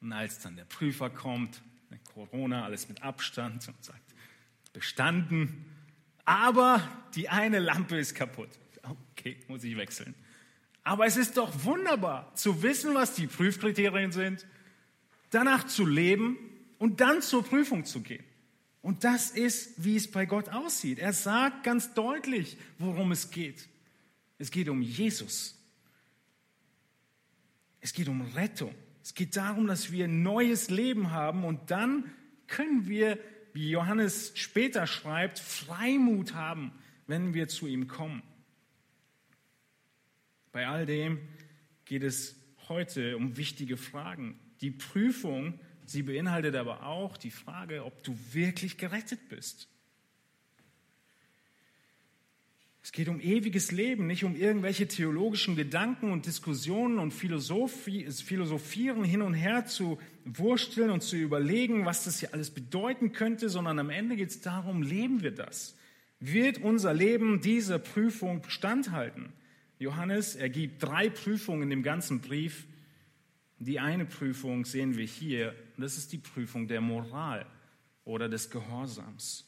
Und 0.00 0.14
als 0.14 0.40
dann 0.40 0.56
der 0.56 0.64
Prüfer 0.64 1.10
kommt, 1.10 1.60
Corona, 2.14 2.64
alles 2.64 2.88
mit 2.88 3.02
Abstand 3.02 3.68
und 3.68 3.84
sagt, 3.84 4.14
bestanden, 4.72 5.66
aber 6.28 6.86
die 7.14 7.30
eine 7.30 7.58
Lampe 7.58 7.96
ist 7.96 8.14
kaputt. 8.14 8.50
Okay, 8.82 9.38
muss 9.48 9.64
ich 9.64 9.78
wechseln. 9.78 10.14
Aber 10.84 11.06
es 11.06 11.16
ist 11.16 11.38
doch 11.38 11.64
wunderbar 11.64 12.34
zu 12.34 12.62
wissen, 12.62 12.94
was 12.94 13.14
die 13.14 13.26
Prüfkriterien 13.26 14.12
sind, 14.12 14.46
danach 15.30 15.66
zu 15.66 15.86
leben 15.86 16.38
und 16.78 17.00
dann 17.00 17.22
zur 17.22 17.42
Prüfung 17.42 17.86
zu 17.86 18.02
gehen. 18.02 18.24
Und 18.82 19.04
das 19.04 19.30
ist, 19.30 19.82
wie 19.82 19.96
es 19.96 20.10
bei 20.10 20.26
Gott 20.26 20.50
aussieht. 20.50 20.98
Er 20.98 21.14
sagt 21.14 21.64
ganz 21.64 21.94
deutlich, 21.94 22.58
worum 22.78 23.10
es 23.10 23.30
geht. 23.30 23.66
Es 24.38 24.50
geht 24.50 24.68
um 24.68 24.82
Jesus. 24.82 25.58
Es 27.80 27.94
geht 27.94 28.08
um 28.08 28.20
Rettung. 28.34 28.74
Es 29.02 29.14
geht 29.14 29.34
darum, 29.34 29.66
dass 29.66 29.92
wir 29.92 30.08
neues 30.08 30.68
Leben 30.68 31.10
haben 31.10 31.44
und 31.44 31.70
dann 31.70 32.04
können 32.46 32.86
wir, 32.86 33.18
wie 33.58 33.70
Johannes 33.70 34.32
später 34.34 34.86
schreibt, 34.86 35.38
Freimut 35.38 36.34
haben, 36.34 36.72
wenn 37.06 37.34
wir 37.34 37.48
zu 37.48 37.66
ihm 37.66 37.88
kommen. 37.88 38.22
Bei 40.52 40.66
all 40.66 40.86
dem 40.86 41.18
geht 41.84 42.02
es 42.02 42.36
heute 42.68 43.16
um 43.16 43.36
wichtige 43.36 43.76
Fragen. 43.76 44.38
Die 44.60 44.70
Prüfung 44.70 45.58
Sie 45.88 46.02
beinhaltet 46.02 46.54
aber 46.54 46.82
auch 46.84 47.16
die 47.16 47.30
Frage, 47.30 47.82
ob 47.82 48.02
du 48.02 48.14
wirklich 48.32 48.76
gerettet 48.76 49.30
bist. 49.30 49.68
Es 52.88 52.92
geht 52.92 53.10
um 53.10 53.20
ewiges 53.20 53.70
Leben, 53.70 54.06
nicht 54.06 54.24
um 54.24 54.34
irgendwelche 54.34 54.88
theologischen 54.88 55.56
Gedanken 55.56 56.10
und 56.10 56.24
Diskussionen 56.24 56.98
und 56.98 57.12
Philosophie, 57.12 58.06
Philosophieren 58.10 59.04
hin 59.04 59.20
und 59.20 59.34
her 59.34 59.66
zu 59.66 59.98
wursteln 60.24 60.88
und 60.88 61.02
zu 61.02 61.16
überlegen, 61.16 61.84
was 61.84 62.04
das 62.04 62.20
hier 62.20 62.32
alles 62.32 62.50
bedeuten 62.50 63.12
könnte, 63.12 63.50
sondern 63.50 63.78
am 63.78 63.90
Ende 63.90 64.16
geht 64.16 64.30
es 64.30 64.40
darum, 64.40 64.80
leben 64.80 65.22
wir 65.22 65.32
das? 65.32 65.76
Wird 66.18 66.62
unser 66.62 66.94
Leben 66.94 67.42
dieser 67.42 67.78
Prüfung 67.78 68.42
standhalten? 68.48 69.34
Johannes 69.78 70.34
ergibt 70.34 70.82
drei 70.82 71.10
Prüfungen 71.10 71.64
in 71.64 71.68
dem 71.68 71.82
ganzen 71.82 72.22
Brief 72.22 72.64
die 73.58 73.80
eine 73.80 74.06
Prüfung 74.06 74.64
sehen 74.64 74.96
wir 74.96 75.04
hier, 75.04 75.54
das 75.76 75.98
ist 75.98 76.12
die 76.12 76.18
Prüfung 76.18 76.68
der 76.68 76.80
Moral 76.80 77.44
oder 78.06 78.30
des 78.30 78.48
Gehorsams. 78.48 79.47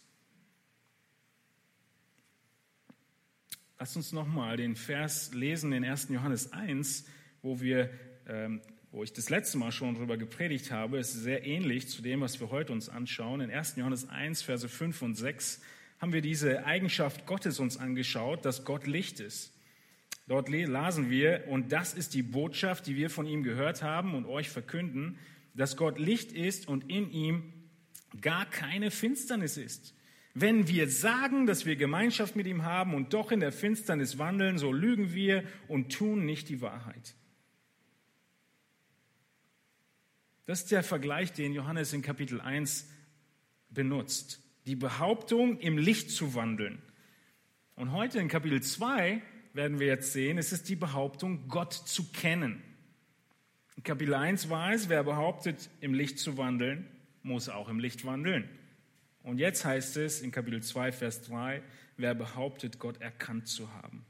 Lass 3.82 3.96
uns 3.96 4.12
nochmal 4.12 4.58
den 4.58 4.76
Vers 4.76 5.32
lesen 5.32 5.72
in 5.72 5.87
1. 5.87 6.08
Johannes 6.10 6.52
1, 6.52 7.06
wo 7.40 7.62
wir, 7.62 7.88
ähm, 8.28 8.60
wo 8.92 9.02
ich 9.02 9.14
das 9.14 9.30
letzte 9.30 9.56
Mal 9.56 9.72
schon 9.72 9.94
darüber 9.94 10.18
gepredigt 10.18 10.70
habe. 10.70 10.99
Es 10.99 11.14
ist 11.14 11.22
sehr 11.22 11.46
ähnlich 11.46 11.88
zu 11.88 12.02
dem, 12.02 12.20
was 12.20 12.38
wir 12.40 12.50
heute 12.50 12.75
uns 12.75 12.90
anschauen. 12.90 13.40
In 13.40 13.50
1. 13.50 13.76
Johannes 13.76 14.06
1, 14.06 14.42
Verse 14.42 14.68
5 14.68 15.00
und 15.00 15.14
6 15.14 15.62
haben 15.99 16.12
wir 16.12 16.20
diese 16.20 16.66
Eigenschaft 16.66 17.25
Gottes 17.25 17.58
uns 17.58 17.78
angeschaut, 17.78 18.44
dass 18.44 18.66
Gott 18.66 18.87
Licht 18.87 19.18
ist. 19.18 19.50
Dort 20.28 20.50
lasen 20.50 21.08
wir, 21.08 21.44
und 21.49 21.72
das 21.72 21.94
ist 21.94 22.12
die 22.12 22.22
Botschaft, 22.22 22.87
die 22.87 22.96
wir 22.96 23.08
von 23.08 23.25
ihm 23.25 23.42
gehört 23.42 23.82
haben 23.82 24.14
und 24.14 24.26
euch 24.26 24.50
verkünden, 24.50 25.16
dass 25.54 25.78
Gott 25.78 25.99
Licht 25.99 26.32
ist 26.32 26.68
und 26.68 26.90
in 26.90 27.10
ihm 27.10 27.54
gar 28.20 28.44
keine 28.44 28.90
Finsternis 28.90 29.56
ist. 29.56 29.94
Wenn 30.34 30.68
wir 30.68 30.88
sagen, 30.88 31.46
dass 31.46 31.66
wir 31.66 31.76
Gemeinschaft 31.76 32.37
mit 32.37 32.46
ihm 32.46 32.64
haben 32.64 32.94
und 32.94 33.12
doch 33.14 33.32
in 33.32 33.40
der 33.40 33.52
Finsternis 33.52 34.18
wandeln, 34.18 34.58
so 34.58 34.72
lügen 34.72 35.12
wir 35.12 35.44
und 35.66 35.92
tun 35.92 36.25
nicht 36.25 36.49
die 36.49 36.60
Wahrheit. 36.60 37.14
Das 40.46 40.62
ist 40.62 40.70
der 40.70 40.82
Vergleich, 40.82 41.32
den 41.32 41.52
Johannes 41.52 41.92
in 41.92 42.02
Kapitel 42.02 42.40
1 42.40 42.88
benutzt. 43.70 44.40
Die 44.66 44.76
Behauptung, 44.76 45.58
im 45.58 45.78
Licht 45.78 46.10
zu 46.10 46.34
wandeln. 46.34 46.80
Und 47.75 47.92
heute 47.92 48.18
in 48.18 48.28
Kapitel 48.28 48.62
2 48.62 49.22
werden 49.52 49.80
wir 49.80 49.87
jetzt 49.87 50.12
sehen, 50.12 50.38
es 50.38 50.52
ist 50.52 50.68
die 50.68 50.76
Behauptung, 50.76 51.49
Gott 51.49 51.72
zu 51.72 52.10
kennen. 52.12 52.62
In 53.76 53.82
Kapitel 53.82 54.14
1 54.14 54.50
war 54.50 54.72
es, 54.72 54.88
wer 54.88 55.02
behauptet, 55.02 55.70
im 55.80 55.94
Licht 55.94 56.18
zu 56.18 56.37
wandeln, 56.37 56.87
muss 57.22 57.49
auch 57.49 57.68
im 57.68 57.78
Licht 57.78 58.04
wandeln. 58.04 58.49
Und 59.30 59.38
jetzt 59.38 59.64
heißt 59.64 59.96
es 59.99 60.22
in 60.22 60.32
Kapitel 60.32 60.60
2, 60.60 60.90
Vers 60.90 61.22
3, 61.22 61.62
wer 61.96 62.16
behauptet, 62.16 62.80
Gott 62.80 63.00
erkannt 63.00 63.46
zu 63.46 63.72
haben. 63.75 64.04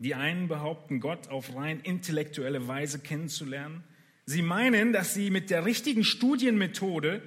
Die 0.00 0.16
einen 0.16 0.48
behaupten, 0.48 0.98
Gott 0.98 1.28
auf 1.28 1.54
rein 1.54 1.78
intellektuelle 1.78 2.66
Weise 2.66 2.98
kennenzulernen. 2.98 3.84
Sie 4.26 4.42
meinen, 4.42 4.92
dass 4.92 5.14
sie 5.14 5.30
mit 5.30 5.50
der 5.50 5.64
richtigen 5.64 6.02
Studienmethode 6.02 7.22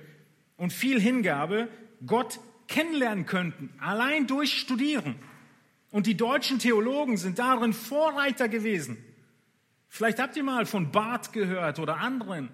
und 0.58 0.74
viel 0.74 1.00
Hingabe 1.00 1.70
Gott 2.06 2.42
kennenlernen 2.68 3.26
könnten, 3.26 3.70
allein 3.80 4.28
durch 4.28 4.58
Studieren. 4.58 5.16
Und 5.90 6.06
die 6.06 6.18
deutschen 6.18 6.60
Theologen 6.60 7.16
sind 7.16 7.40
darin 7.40 7.72
Vorreiter 7.72 8.50
gewesen. 8.50 8.98
Vielleicht 9.88 10.20
habt 10.20 10.36
ihr 10.36 10.44
mal 10.44 10.66
von 10.66 10.92
Barth 10.92 11.32
gehört 11.32 11.80
oder 11.80 12.00
anderen. 12.00 12.50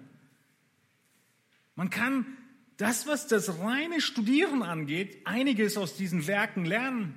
Man 1.74 1.90
kann 1.90 2.24
das, 2.76 3.06
was 3.06 3.26
das 3.26 3.60
reine 3.60 4.00
Studieren 4.00 4.62
angeht, 4.62 5.18
einiges 5.24 5.76
aus 5.76 5.96
diesen 5.96 6.26
Werken 6.26 6.64
lernen. 6.64 7.14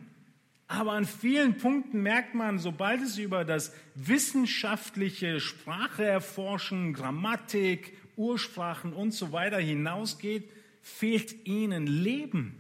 Aber 0.67 0.93
an 0.93 1.05
vielen 1.05 1.57
Punkten 1.57 2.03
merkt 2.03 2.35
man, 2.35 2.59
sobald 2.59 3.01
es 3.01 3.17
über 3.17 3.45
das 3.45 3.73
wissenschaftliche 3.95 5.39
Sprache 5.39 6.03
erforschen, 6.03 6.93
Grammatik, 6.93 7.97
Ursprachen 8.17 8.93
und 8.93 9.11
so 9.11 9.31
weiter 9.31 9.59
hinausgeht, 9.59 10.49
fehlt 10.81 11.45
ihnen 11.45 11.87
Leben. 11.87 12.55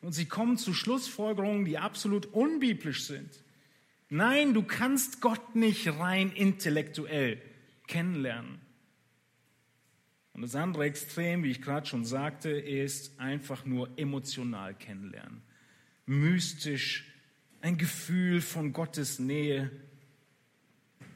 Und 0.00 0.12
sie 0.12 0.26
kommen 0.26 0.56
zu 0.56 0.74
Schlussfolgerungen, 0.74 1.64
die 1.64 1.78
absolut 1.78 2.26
unbiblisch 2.32 3.04
sind. 3.04 3.30
Nein, 4.08 4.54
du 4.54 4.62
kannst 4.62 5.20
Gott 5.20 5.54
nicht 5.54 5.88
rein 5.98 6.30
intellektuell 6.32 7.40
kennenlernen. 7.86 8.63
Und 10.34 10.42
das 10.42 10.56
andere 10.56 10.84
Extrem, 10.84 11.44
wie 11.44 11.50
ich 11.50 11.62
gerade 11.62 11.86
schon 11.86 12.04
sagte, 12.04 12.50
ist 12.50 13.18
einfach 13.20 13.64
nur 13.64 13.88
emotional 13.96 14.74
kennenlernen. 14.74 15.42
Mystisch, 16.06 17.06
ein 17.60 17.78
Gefühl 17.78 18.40
von 18.40 18.72
Gottes 18.72 19.20
Nähe. 19.20 19.70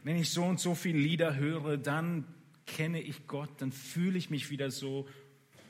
Wenn 0.04 0.16
ich 0.16 0.30
so 0.30 0.44
und 0.44 0.60
so 0.60 0.76
viele 0.76 1.00
Lieder 1.00 1.37
höre, 1.37 1.76
dann 1.76 2.25
kenne 2.64 3.02
ich 3.02 3.26
Gott, 3.26 3.50
dann 3.60 3.72
fühle 3.72 4.16
ich 4.16 4.30
mich 4.30 4.50
wieder 4.50 4.70
so. 4.70 5.08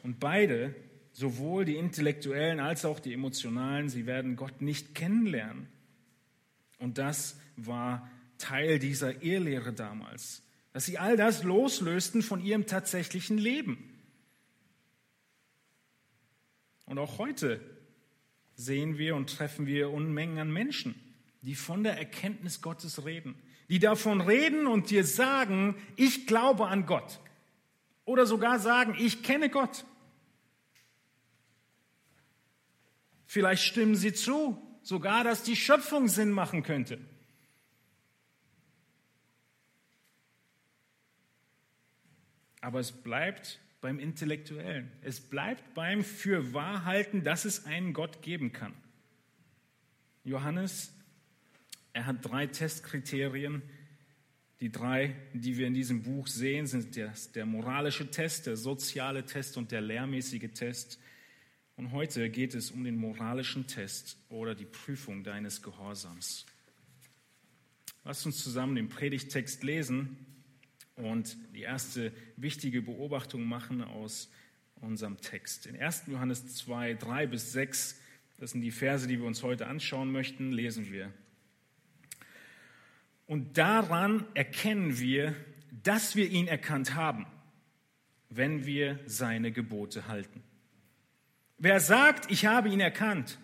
Und 0.02 0.20
beide, 0.20 0.74
sowohl 1.12 1.64
die 1.64 1.76
intellektuellen 1.76 2.60
als 2.60 2.84
auch 2.84 3.00
die 3.00 3.14
emotionalen, 3.14 3.88
sie 3.88 4.04
werden 4.04 4.36
Gott 4.36 4.60
nicht 4.60 4.94
kennenlernen. 4.94 5.68
Und 6.78 6.98
das 6.98 7.40
war 7.56 8.08
Teil 8.36 8.78
dieser 8.78 9.22
Irrlehre 9.22 9.72
damals 9.72 10.42
dass 10.78 10.87
sie 10.87 10.97
all 10.97 11.16
das 11.16 11.42
loslösten 11.42 12.23
von 12.23 12.40
ihrem 12.40 12.68
tatsächlichen 12.68 13.37
Leben. 13.37 13.99
Und 16.85 17.00
auch 17.00 17.18
heute 17.18 17.61
sehen 18.54 18.97
wir 18.97 19.16
und 19.16 19.28
treffen 19.28 19.66
wir 19.66 19.90
Unmengen 19.90 20.38
an 20.38 20.52
Menschen, 20.52 20.94
die 21.42 21.56
von 21.56 21.82
der 21.82 21.99
Erkenntnis 21.99 22.62
Gottes 22.62 23.04
reden, 23.04 23.35
die 23.68 23.80
davon 23.80 24.20
reden 24.20 24.68
und 24.68 24.90
dir 24.90 25.02
sagen, 25.02 25.75
ich 25.97 26.28
glaube 26.28 26.68
an 26.68 26.87
Gott. 26.87 27.18
Oder 28.04 28.25
sogar 28.25 28.61
sagen, 28.61 28.94
ich 29.00 29.25
kenne 29.25 29.50
Gott. 29.50 29.85
Vielleicht 33.26 33.64
stimmen 33.64 33.97
sie 33.97 34.12
zu, 34.12 34.56
sogar, 34.85 35.25
dass 35.25 35.42
die 35.42 35.56
Schöpfung 35.56 36.06
Sinn 36.06 36.30
machen 36.30 36.62
könnte. 36.62 37.00
Aber 42.68 42.80
es 42.80 42.92
bleibt 42.92 43.61
beim 43.81 43.98
Intellektuellen. 43.98 44.92
Es 45.00 45.20
bleibt 45.20 45.72
beim 45.72 46.04
Fürwahrhalten, 46.04 47.24
dass 47.24 47.46
es 47.46 47.64
einen 47.64 47.94
Gott 47.94 48.20
geben 48.20 48.52
kann. 48.52 48.74
Johannes, 50.22 50.92
er 51.94 52.04
hat 52.04 52.22
drei 52.22 52.46
Testkriterien. 52.46 53.62
Die 54.61 54.70
drei, 54.70 55.16
die 55.33 55.57
wir 55.57 55.66
in 55.66 55.72
diesem 55.72 56.02
Buch 56.02 56.26
sehen, 56.26 56.66
sind 56.66 56.94
der, 56.94 57.14
der 57.35 57.46
moralische 57.46 58.11
Test, 58.11 58.46
der 58.46 58.59
soziale 58.59 59.24
Test 59.24 59.57
und 59.57 59.72
der 59.72 59.81
lehrmäßige 59.81 60.50
Test. 60.52 61.00
Und 61.76 61.92
heute 61.92 62.28
geht 62.28 62.54
es 62.54 62.70
um 62.70 62.85
den 62.85 62.98
moralischen 62.98 63.66
Test 63.66 64.18
oder 64.28 64.54
die 64.54 64.66
Prüfung 64.66 65.24
deines 65.24 65.62
Gehorsams. 65.62 66.44
Lass 68.04 68.26
uns 68.26 68.44
zusammen 68.44 68.74
den 68.76 68.90
Predigtext 68.90 69.62
lesen 69.62 70.18
und 70.98 71.37
die 71.54 71.62
erste 71.62 72.12
wichtige 72.37 72.82
Beobachtung 72.82 73.44
machen 73.44 73.82
aus 73.82 74.30
unserem 74.80 75.18
Text. 75.18 75.66
In 75.66 75.80
1. 75.80 76.04
Johannes 76.08 76.54
2, 76.56 76.94
3 76.94 77.26
bis 77.26 77.52
6, 77.52 78.00
das 78.38 78.52
sind 78.52 78.61
die 78.61 78.70
Verse, 78.70 79.06
die 79.06 79.18
wir 79.18 79.26
uns 79.26 79.42
heute 79.42 79.66
anschauen 79.66 80.12
möchten, 80.12 80.52
lesen 80.52 80.92
wir. 80.92 81.12
Und 83.26 83.58
daran 83.58 84.24
erkennen 84.34 84.98
wir, 84.98 85.34
dass 85.82 86.16
wir 86.16 86.28
ihn 86.28 86.48
erkannt 86.48 86.94
haben, 86.94 87.26
wenn 88.30 88.66
wir 88.66 88.98
seine 89.06 89.52
Gebote 89.52 90.08
halten. 90.08 90.42
Wer 91.58 91.80
sagt, 91.80 92.30
ich 92.30 92.46
habe 92.46 92.68
ihn 92.68 92.80
erkannt 92.80 93.38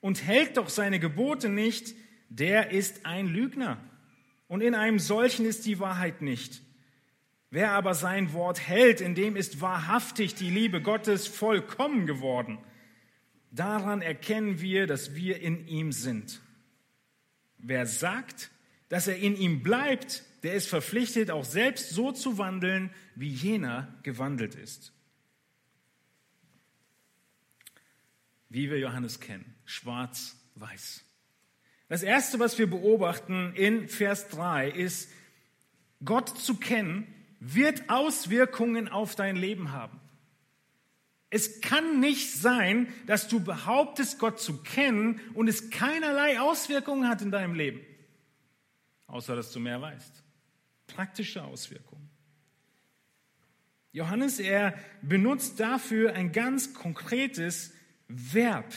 und 0.00 0.24
hält 0.24 0.56
doch 0.56 0.68
seine 0.68 1.00
Gebote 1.00 1.48
nicht, 1.48 1.94
der 2.28 2.70
ist 2.70 3.06
ein 3.06 3.26
Lügner. 3.26 3.78
Und 4.46 4.62
in 4.62 4.74
einem 4.74 4.98
solchen 4.98 5.44
ist 5.46 5.66
die 5.66 5.80
Wahrheit 5.80 6.22
nicht. 6.22 6.62
Wer 7.50 7.72
aber 7.72 7.94
sein 7.94 8.32
Wort 8.32 8.60
hält, 8.60 9.00
in 9.00 9.16
dem 9.16 9.34
ist 9.34 9.60
wahrhaftig 9.60 10.36
die 10.36 10.50
Liebe 10.50 10.80
Gottes 10.80 11.26
vollkommen 11.26 12.06
geworden. 12.06 12.58
Daran 13.50 14.02
erkennen 14.02 14.60
wir, 14.60 14.86
dass 14.86 15.16
wir 15.16 15.40
in 15.40 15.66
ihm 15.66 15.90
sind. 15.90 16.40
Wer 17.58 17.86
sagt, 17.86 18.50
dass 18.88 19.08
er 19.08 19.16
in 19.16 19.36
ihm 19.36 19.64
bleibt, 19.64 20.22
der 20.44 20.54
ist 20.54 20.68
verpflichtet, 20.68 21.32
auch 21.32 21.44
selbst 21.44 21.90
so 21.90 22.12
zu 22.12 22.38
wandeln, 22.38 22.90
wie 23.16 23.28
jener 23.28 23.98
gewandelt 24.04 24.54
ist. 24.54 24.92
Wie 28.48 28.70
wir 28.70 28.78
Johannes 28.78 29.18
kennen, 29.18 29.54
schwarz-weiß. 29.64 31.04
Das 31.88 32.04
Erste, 32.04 32.38
was 32.38 32.58
wir 32.58 32.70
beobachten 32.70 33.52
in 33.54 33.88
Vers 33.88 34.28
3, 34.28 34.70
ist, 34.70 35.10
Gott 36.04 36.28
zu 36.38 36.56
kennen 36.56 37.12
wird 37.40 37.88
Auswirkungen 37.88 38.88
auf 38.88 39.16
dein 39.16 39.34
Leben 39.34 39.72
haben. 39.72 39.98
Es 41.30 41.60
kann 41.60 42.00
nicht 42.00 42.32
sein, 42.32 42.92
dass 43.06 43.28
du 43.28 43.40
behauptest, 43.40 44.18
Gott 44.18 44.40
zu 44.40 44.62
kennen 44.62 45.20
und 45.34 45.48
es 45.48 45.70
keinerlei 45.70 46.40
Auswirkungen 46.40 47.08
hat 47.08 47.22
in 47.22 47.30
deinem 47.30 47.54
Leben. 47.54 47.80
Außer 49.06 49.36
dass 49.36 49.52
du 49.52 49.60
mehr 49.60 49.80
weißt. 49.80 50.22
Praktische 50.88 51.42
Auswirkungen. 51.42 52.10
Johannes, 53.92 54.38
er 54.38 54.74
benutzt 55.02 55.58
dafür 55.58 56.14
ein 56.14 56.32
ganz 56.32 56.74
konkretes 56.74 57.72
Verb, 58.08 58.72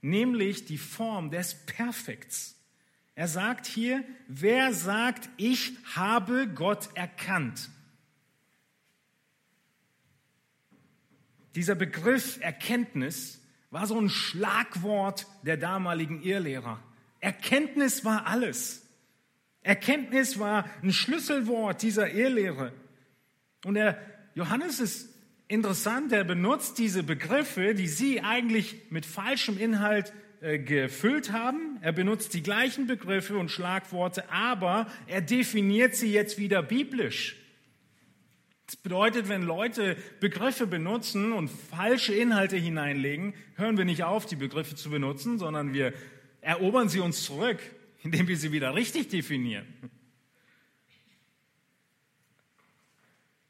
nämlich 0.00 0.64
die 0.64 0.78
Form 0.78 1.30
des 1.30 1.54
Perfekts. 1.66 2.56
Er 3.14 3.28
sagt 3.28 3.66
hier, 3.66 4.04
wer 4.28 4.72
sagt, 4.72 5.28
ich 5.36 5.72
habe 5.94 6.48
Gott 6.48 6.88
erkannt? 6.94 7.70
Dieser 11.58 11.74
Begriff 11.74 12.38
Erkenntnis 12.40 13.40
war 13.70 13.88
so 13.88 14.00
ein 14.00 14.10
Schlagwort 14.10 15.26
der 15.42 15.56
damaligen 15.56 16.22
Irrlehrer. 16.22 16.78
Erkenntnis 17.18 18.04
war 18.04 18.28
alles. 18.28 18.86
Erkenntnis 19.62 20.38
war 20.38 20.66
ein 20.84 20.92
Schlüsselwort 20.92 21.82
dieser 21.82 22.12
Irrlehre. 22.12 22.72
Und 23.64 23.74
der 23.74 24.00
Johannes 24.36 24.78
ist 24.78 25.08
interessant, 25.48 26.12
er 26.12 26.22
benutzt 26.22 26.78
diese 26.78 27.02
Begriffe, 27.02 27.74
die 27.74 27.88
sie 27.88 28.20
eigentlich 28.20 28.76
mit 28.90 29.04
falschem 29.04 29.58
Inhalt 29.58 30.12
äh, 30.40 30.60
gefüllt 30.60 31.32
haben. 31.32 31.78
Er 31.80 31.90
benutzt 31.90 32.34
die 32.34 32.42
gleichen 32.44 32.86
Begriffe 32.86 33.36
und 33.36 33.50
Schlagworte, 33.50 34.30
aber 34.30 34.86
er 35.08 35.22
definiert 35.22 35.96
sie 35.96 36.12
jetzt 36.12 36.38
wieder 36.38 36.62
biblisch. 36.62 37.34
Das 38.68 38.76
bedeutet, 38.76 39.30
wenn 39.30 39.44
Leute 39.44 39.96
Begriffe 40.20 40.66
benutzen 40.66 41.32
und 41.32 41.48
falsche 41.48 42.14
Inhalte 42.14 42.58
hineinlegen, 42.58 43.32
hören 43.54 43.78
wir 43.78 43.86
nicht 43.86 44.04
auf, 44.04 44.26
die 44.26 44.36
Begriffe 44.36 44.76
zu 44.76 44.90
benutzen, 44.90 45.38
sondern 45.38 45.72
wir 45.72 45.94
erobern 46.42 46.90
sie 46.90 47.00
uns 47.00 47.24
zurück, 47.24 47.58
indem 48.02 48.28
wir 48.28 48.36
sie 48.36 48.52
wieder 48.52 48.74
richtig 48.74 49.08
definieren. 49.08 49.66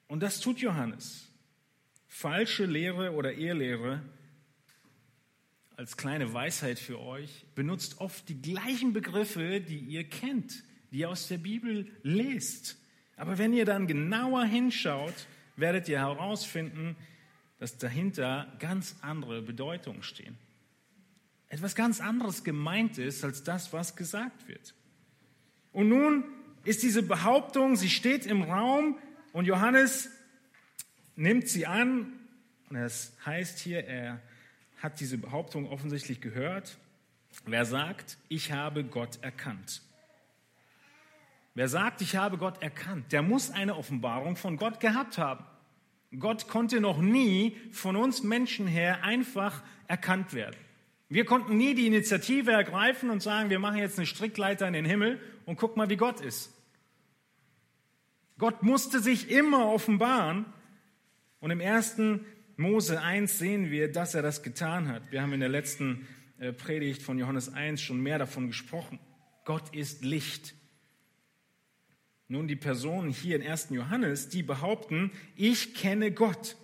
Und 0.07 0.23
das 0.23 0.39
tut 0.39 0.61
Johannes. 0.61 1.27
Falsche 2.07 2.65
Lehre 2.65 3.11
oder 3.11 3.33
Ehelehre 3.33 4.03
als 5.75 5.97
kleine 5.97 6.33
Weisheit 6.33 6.79
für 6.79 7.01
euch, 7.01 7.45
benutzt 7.57 8.01
oft 8.01 8.29
die 8.29 8.41
gleichen 8.41 8.93
Begriffe, 8.93 9.61
die 9.61 9.79
ihr 9.79 10.05
kennt, 10.05 10.63
die 10.93 10.99
ihr 10.99 11.11
aus 11.11 11.27
der 11.27 11.39
Bibel 11.39 11.91
lest. 12.05 12.78
Aber 13.19 13.37
wenn 13.37 13.53
ihr 13.53 13.65
dann 13.65 13.87
genauer 13.87 14.45
hinschaut, 14.45 15.27
werdet 15.57 15.89
ihr 15.89 15.99
herausfinden, 15.99 16.97
dass 17.59 17.77
dahinter 17.77 18.51
ganz 18.61 18.97
andere 19.03 19.43
Bedeutungen 19.43 20.03
stehen. 20.03 20.39
Etwas 21.49 21.75
ganz 21.75 22.01
anderes 22.01 22.45
gemeint 22.45 22.97
ist 22.99 23.25
als 23.25 23.43
das, 23.43 23.73
was 23.73 23.97
gesagt 23.97 24.47
wird. 24.47 24.75
Und 25.73 25.89
nun 25.89 26.25
ist 26.65 26.83
diese 26.83 27.03
Behauptung, 27.03 27.77
sie 27.77 27.91
steht 27.91 28.25
im 28.25 28.43
Raum 28.43 28.97
und 29.33 29.47
Johannes 29.47 30.11
nimmt 31.17 31.49
sie 31.49 31.67
an. 31.67 32.13
Und 32.71 32.77
es 32.77 33.13
heißt 33.27 33.59
hier, 33.59 33.85
er 33.85 34.21
hat 34.81 35.01
diese 35.01 35.19
Behauptung 35.19 35.69
offensichtlich 35.69 36.21
gehört. 36.21 36.79
Wer 37.47 37.65
sagt, 37.65 38.19
ich 38.29 38.53
habe 38.53 38.85
Gott 38.85 39.19
erkannt? 39.23 39.83
Wer 41.59 41.67
sagt, 41.67 42.03
ich 42.03 42.15
habe 42.15 42.39
Gott 42.39 42.63
erkannt, 42.63 43.11
der 43.11 43.21
muss 43.21 43.51
eine 43.51 43.75
Offenbarung 43.75 44.37
von 44.37 44.59
Gott 44.59 44.79
gehabt 44.79 45.19
haben. 45.19 45.45
Gott 46.17 46.47
konnte 46.47 46.81
noch 46.81 47.03
nie 47.03 47.57
von 47.73 47.97
uns 47.97 48.23
Menschen 48.23 48.69
her 48.69 49.03
einfach 49.03 49.65
erkannt 49.89 50.35
werden. 50.35 50.55
Wir 51.09 51.25
konnten 51.25 51.57
nie 51.57 51.75
die 51.75 51.89
Initiative 51.89 52.53
ergreifen 52.53 53.11
und 53.11 53.25
sagen, 53.25 53.51
wir 53.51 53.59
machen 53.59 53.79
jetzt 53.79 53.99
eine 53.99 54.07
Strickleiter 54.07 54.69
in 54.69 54.73
den 54.73 54.85
Himmel 54.85 55.21
und 55.47 55.57
guck 55.57 55.77
mal, 55.77 55.91
wie 55.91 55.97
Gott 55.97 56.21
ist. 56.21 56.55
Gott 58.39 58.63
musste 58.63 59.01
sich 59.01 59.29
immer 59.29 59.67
offenbaren 59.67 60.45
und 61.41 61.51
im 61.51 61.59
ersten 61.59 62.25
Mose 62.57 63.03
1 63.03 63.37
sehen 63.37 63.73
wir, 63.73 63.91
dass 63.91 64.15
er 64.15 64.23
das 64.23 64.45
getan 64.45 64.87
hat. 64.87 65.11
Wir 65.11 65.23
haben 65.23 65.33
in 65.33 65.41
der 65.41 65.49
letzten 65.49 66.07
äh, 66.39 66.53
Predigt 66.53 67.03
von 67.03 67.19
Johannes 67.19 67.53
1 67.53 67.81
schon 67.81 68.01
mehr 68.01 68.19
davon 68.21 68.47
gesprochen. 68.47 69.01
Gott 69.45 69.75
ist 69.75 70.05
Licht. 70.05 70.55
Nun, 72.31 72.47
die 72.47 72.57
Personen 72.57 73.11
hier 73.11 73.37
in 73.37 73.47
1. 73.47 73.69
Johannes, 73.71 74.29
die 74.29 74.43
behaupten, 74.43 75.11
ich 75.35 75.75
kenne 75.75 76.13
Gott. 76.13 76.57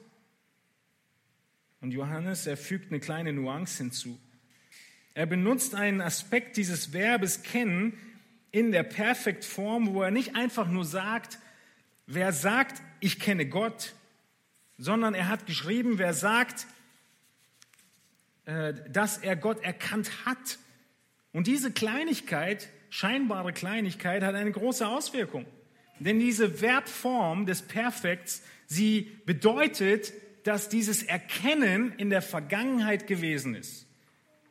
Und 1.80 1.90
Johannes, 1.90 2.46
er 2.46 2.58
fügt 2.58 2.90
eine 2.90 3.00
kleine 3.00 3.32
Nuance 3.32 3.78
hinzu. 3.78 4.18
Er 5.14 5.24
benutzt 5.24 5.74
einen 5.74 6.02
Aspekt 6.02 6.58
dieses 6.58 6.92
Verbes 6.92 7.42
kennen 7.42 7.98
in 8.52 8.72
der 8.72 8.82
Perfektform, 8.82 9.94
wo 9.94 10.02
er 10.02 10.10
nicht 10.10 10.36
einfach 10.36 10.68
nur 10.68 10.84
sagt, 10.84 11.38
wer 12.06 12.32
sagt, 12.32 12.82
ich 13.00 13.18
kenne 13.18 13.46
Gott, 13.46 13.94
sondern 14.76 15.14
er 15.14 15.28
hat 15.28 15.46
geschrieben, 15.46 15.98
wer 15.98 16.12
sagt, 16.12 16.66
äh, 18.44 18.74
dass 18.90 19.18
er 19.18 19.36
Gott 19.36 19.62
erkannt 19.62 20.26
hat. 20.26 20.58
Und 21.32 21.46
diese 21.46 21.72
Kleinigkeit, 21.72 22.68
scheinbare 22.94 23.52
Kleinigkeit, 23.52 24.22
hat 24.22 24.36
eine 24.36 24.52
große 24.52 24.86
Auswirkung. 24.86 25.46
Denn 25.98 26.20
diese 26.20 26.48
Verbform 26.48 27.44
des 27.44 27.62
Perfekts, 27.62 28.40
sie 28.66 29.10
bedeutet, 29.26 30.12
dass 30.44 30.68
dieses 30.68 31.02
Erkennen 31.02 31.92
in 31.96 32.08
der 32.08 32.22
Vergangenheit 32.22 33.08
gewesen 33.08 33.56
ist. 33.56 33.88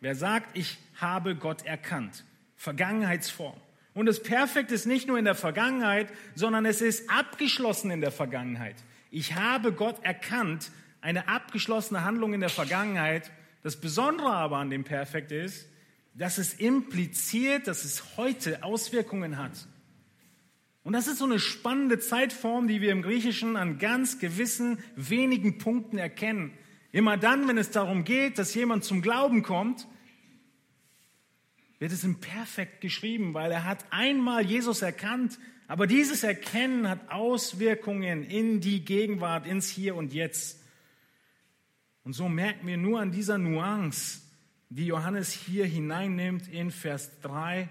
Wer 0.02 0.16
sagt, 0.16 0.58
ich 0.58 0.78
habe 1.00 1.36
Gott 1.36 1.66
erkannt? 1.66 2.26
Vergangenheitsform. 2.58 3.56
Und 3.94 4.08
das 4.08 4.22
Perfekt 4.22 4.74
ist 4.74 4.88
nicht 4.88 5.08
nur 5.08 5.18
in 5.18 5.24
der 5.24 5.36
Vergangenheit, 5.36 6.10
sondern 6.36 6.66
es 6.66 6.82
ist 6.82 7.10
abgeschlossen 7.10 7.92
in 7.92 8.02
der 8.02 8.12
Vergangenheit. 8.12 8.76
Ich 9.10 9.36
habe 9.36 9.72
Gott 9.72 10.04
erkannt, 10.04 10.70
eine 11.00 11.30
abgeschlossene 11.30 12.04
Handlung 12.04 12.34
in 12.34 12.42
der 12.42 12.50
Vergangenheit. 12.50 13.32
Das 13.62 13.80
Besondere 13.80 14.34
aber 14.34 14.58
an 14.58 14.70
dem 14.70 14.84
Perfekt 14.84 15.32
ist, 15.32 15.66
dass 16.16 16.38
es 16.38 16.54
impliziert, 16.54 17.68
dass 17.68 17.84
es 17.84 18.18
heute 18.18 18.64
Auswirkungen 18.64 19.38
hat. 19.38 19.68
Und 20.84 20.94
das 20.94 21.08
ist 21.08 21.20
so 21.20 21.26
eine 21.26 21.40
spannende 21.40 22.00
Zeitform, 22.00 22.68
die 22.68 22.82
wir 22.82 22.92
im 22.92 23.02
Griechischen 23.02 23.56
an 23.56 23.80
ganz 23.80 24.20
gewissen 24.20 24.80
wenigen 24.96 25.58
Punkten 25.58 25.98
erkennen. 25.98 26.52
Immer 26.92 27.18
dann, 27.18 27.48
wenn 27.48 27.58
es 27.58 27.72
darum 27.72 28.04
geht, 28.04 28.38
dass 28.38 28.54
jemand 28.54 28.84
zum 28.84 29.02
Glauben 29.02 29.44
kommt, 29.44 29.88
wird 31.80 31.92
es 31.92 32.04
im 32.04 32.20
Perfekt 32.20 32.82
geschrieben, 32.82 33.34
weil 33.34 33.52
er 33.52 33.66
hat 33.66 33.86
einmal 33.90 34.46
Jesus 34.46 34.82
erkannt, 34.82 35.40
aber 35.68 35.88
dieses 35.88 36.24
Erkennen 36.24 36.88
hat 36.90 37.10
Auswirkungen 37.10 38.24
in 38.24 38.60
die 38.60 38.86
Gegenwart, 38.86 39.48
ins 39.48 39.70
Hier 39.70 39.96
und 39.96 40.14
Jetzt. 40.14 40.62
Und 42.04 42.14
so 42.14 42.28
merken 42.28 42.68
wir 42.68 42.78
nur 42.78 43.00
an 43.00 43.12
dieser 43.12 43.38
Nuance, 43.38 44.22
die 44.76 44.88
Johannes 44.88 45.32
hier 45.32 45.66
hineinnimmt 45.66 46.48
in 46.48 46.72
Vers 46.72 47.20
3, 47.22 47.70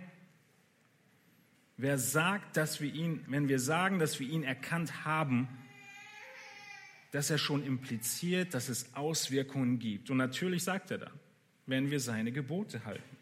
wer 1.76 1.98
sagt, 1.98 2.56
dass 2.56 2.80
wir 2.80 2.92
ihn, 2.94 3.24
wenn 3.26 3.48
wir 3.48 3.58
sagen, 3.58 3.98
dass 3.98 4.20
wir 4.20 4.28
ihn 4.28 4.44
erkannt 4.44 5.04
haben, 5.04 5.48
dass 7.10 7.28
er 7.28 7.38
schon 7.38 7.64
impliziert, 7.64 8.54
dass 8.54 8.68
es 8.68 8.94
Auswirkungen 8.94 9.80
gibt. 9.80 10.10
Und 10.10 10.16
natürlich 10.16 10.62
sagt 10.62 10.92
er 10.92 10.98
dann, 10.98 11.20
wenn 11.66 11.90
wir 11.90 11.98
seine 11.98 12.30
Gebote 12.30 12.84
halten. 12.84 13.16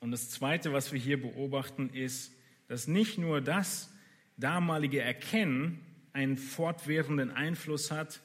Und 0.00 0.12
das 0.12 0.30
Zweite, 0.30 0.72
was 0.72 0.90
wir 0.90 0.98
hier 0.98 1.20
beobachten, 1.20 1.90
ist, 1.90 2.32
dass 2.68 2.86
nicht 2.86 3.18
nur 3.18 3.42
das 3.42 3.92
damalige 4.38 5.02
Erkennen 5.02 5.84
einen 6.14 6.38
fortwährenden 6.38 7.30
Einfluss 7.30 7.90
hat, 7.90 8.22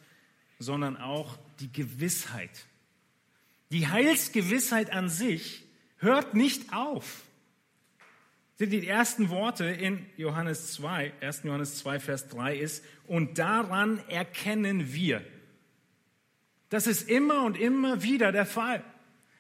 sondern 0.60 0.96
auch 0.96 1.38
die 1.60 1.72
Gewissheit. 1.72 2.68
Die 3.72 3.88
Heilsgewissheit 3.88 4.92
an 4.92 5.10
sich 5.10 5.64
hört 5.98 6.34
nicht 6.34 6.74
auf. 6.74 7.24
Sind 8.58 8.72
die 8.72 8.88
ersten 8.88 9.30
Worte 9.30 9.66
in 9.66 10.06
Johannes 10.16 10.74
2, 10.74 11.14
1. 11.20 11.44
Johannes 11.44 11.78
2, 11.80 12.00
Vers 12.00 12.30
3 12.30 12.58
ist, 12.58 12.86
und 13.08 13.38
daran 13.38 14.00
erkennen 14.08 14.94
wir. 14.94 15.26
Das 16.70 16.88
ist 16.88 17.10
immer 17.10 17.44
und 17.44 17.58
immer 17.58 18.02
wieder 18.02 18.32
der 18.32 18.46
Fall. 18.46 18.84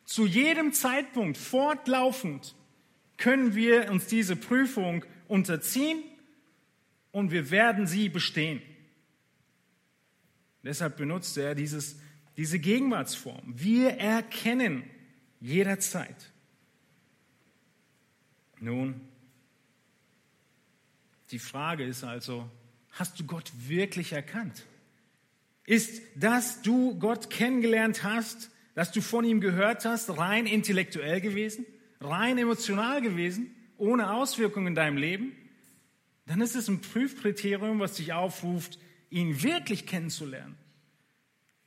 Zu 0.03 0.25
jedem 0.25 0.73
Zeitpunkt, 0.73 1.37
fortlaufend, 1.37 2.55
können 3.17 3.55
wir 3.55 3.89
uns 3.89 4.07
diese 4.07 4.35
Prüfung 4.35 5.05
unterziehen 5.27 6.03
und 7.11 7.31
wir 7.31 7.49
werden 7.49 7.87
sie 7.87 8.09
bestehen. 8.09 8.61
Deshalb 10.63 10.97
benutzt 10.97 11.37
er 11.37 11.55
dieses, 11.55 11.97
diese 12.37 12.59
Gegenwartsform. 12.59 13.41
Wir 13.55 13.97
erkennen 13.97 14.83
jederzeit. 15.39 16.31
Nun, 18.59 19.01
die 21.31 21.39
Frage 21.39 21.83
ist 21.85 22.03
also, 22.03 22.49
hast 22.91 23.19
du 23.19 23.25
Gott 23.25 23.51
wirklich 23.67 24.13
erkannt? 24.13 24.65
Ist, 25.65 26.01
dass 26.15 26.61
du 26.61 26.97
Gott 26.99 27.29
kennengelernt 27.29 28.03
hast, 28.03 28.51
dass 28.75 28.91
du 28.91 29.01
von 29.01 29.25
ihm 29.25 29.41
gehört 29.41 29.85
hast, 29.85 30.17
rein 30.17 30.45
intellektuell 30.45 31.21
gewesen, 31.21 31.65
rein 31.99 32.37
emotional 32.37 33.01
gewesen, 33.01 33.55
ohne 33.77 34.11
Auswirkungen 34.13 34.67
in 34.67 34.75
deinem 34.75 34.97
Leben, 34.97 35.31
dann 36.25 36.41
ist 36.41 36.55
es 36.55 36.67
ein 36.67 36.81
Prüfkriterium, 36.81 37.79
was 37.79 37.93
dich 37.93 38.13
aufruft, 38.13 38.79
ihn 39.09 39.43
wirklich 39.43 39.85
kennenzulernen. 39.85 40.57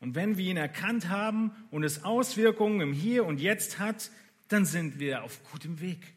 Und 0.01 0.15
wenn 0.15 0.37
wir 0.37 0.51
ihn 0.51 0.57
erkannt 0.57 1.09
haben 1.09 1.51
und 1.71 1.83
es 1.83 2.05
Auswirkungen 2.05 2.81
im 2.81 2.93
Hier 2.93 3.25
und 3.25 3.41
Jetzt 3.41 3.79
hat, 3.79 4.11
dann 4.49 4.65
sind 4.65 4.99
wir 4.99 5.25
auf 5.25 5.41
gutem 5.51 5.81
Weg 5.81 6.15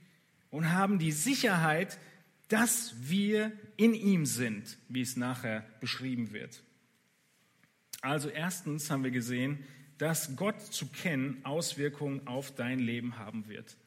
und 0.52 0.72
haben 0.72 1.00
die 1.00 1.12
Sicherheit, 1.12 1.98
dass 2.48 2.94
wir 3.00 3.52
in 3.78 3.94
ihm 3.94 4.26
sind, 4.26 4.78
wie 4.90 5.02
es 5.02 5.16
nachher 5.16 5.66
beschrieben 5.80 6.32
wird. 6.34 6.62
Also 8.02 8.30
erstens 8.30 8.90
haben 8.90 9.04
wir 9.04 9.12
gesehen, 9.12 9.64
dass 9.98 10.36
Gott 10.36 10.60
zu 10.62 10.88
kennen 10.88 11.40
Auswirkungen 11.44 12.26
auf 12.28 12.54
dein 12.54 12.80
Leben 12.80 13.18
haben 13.18 13.48
wird. 13.48 13.78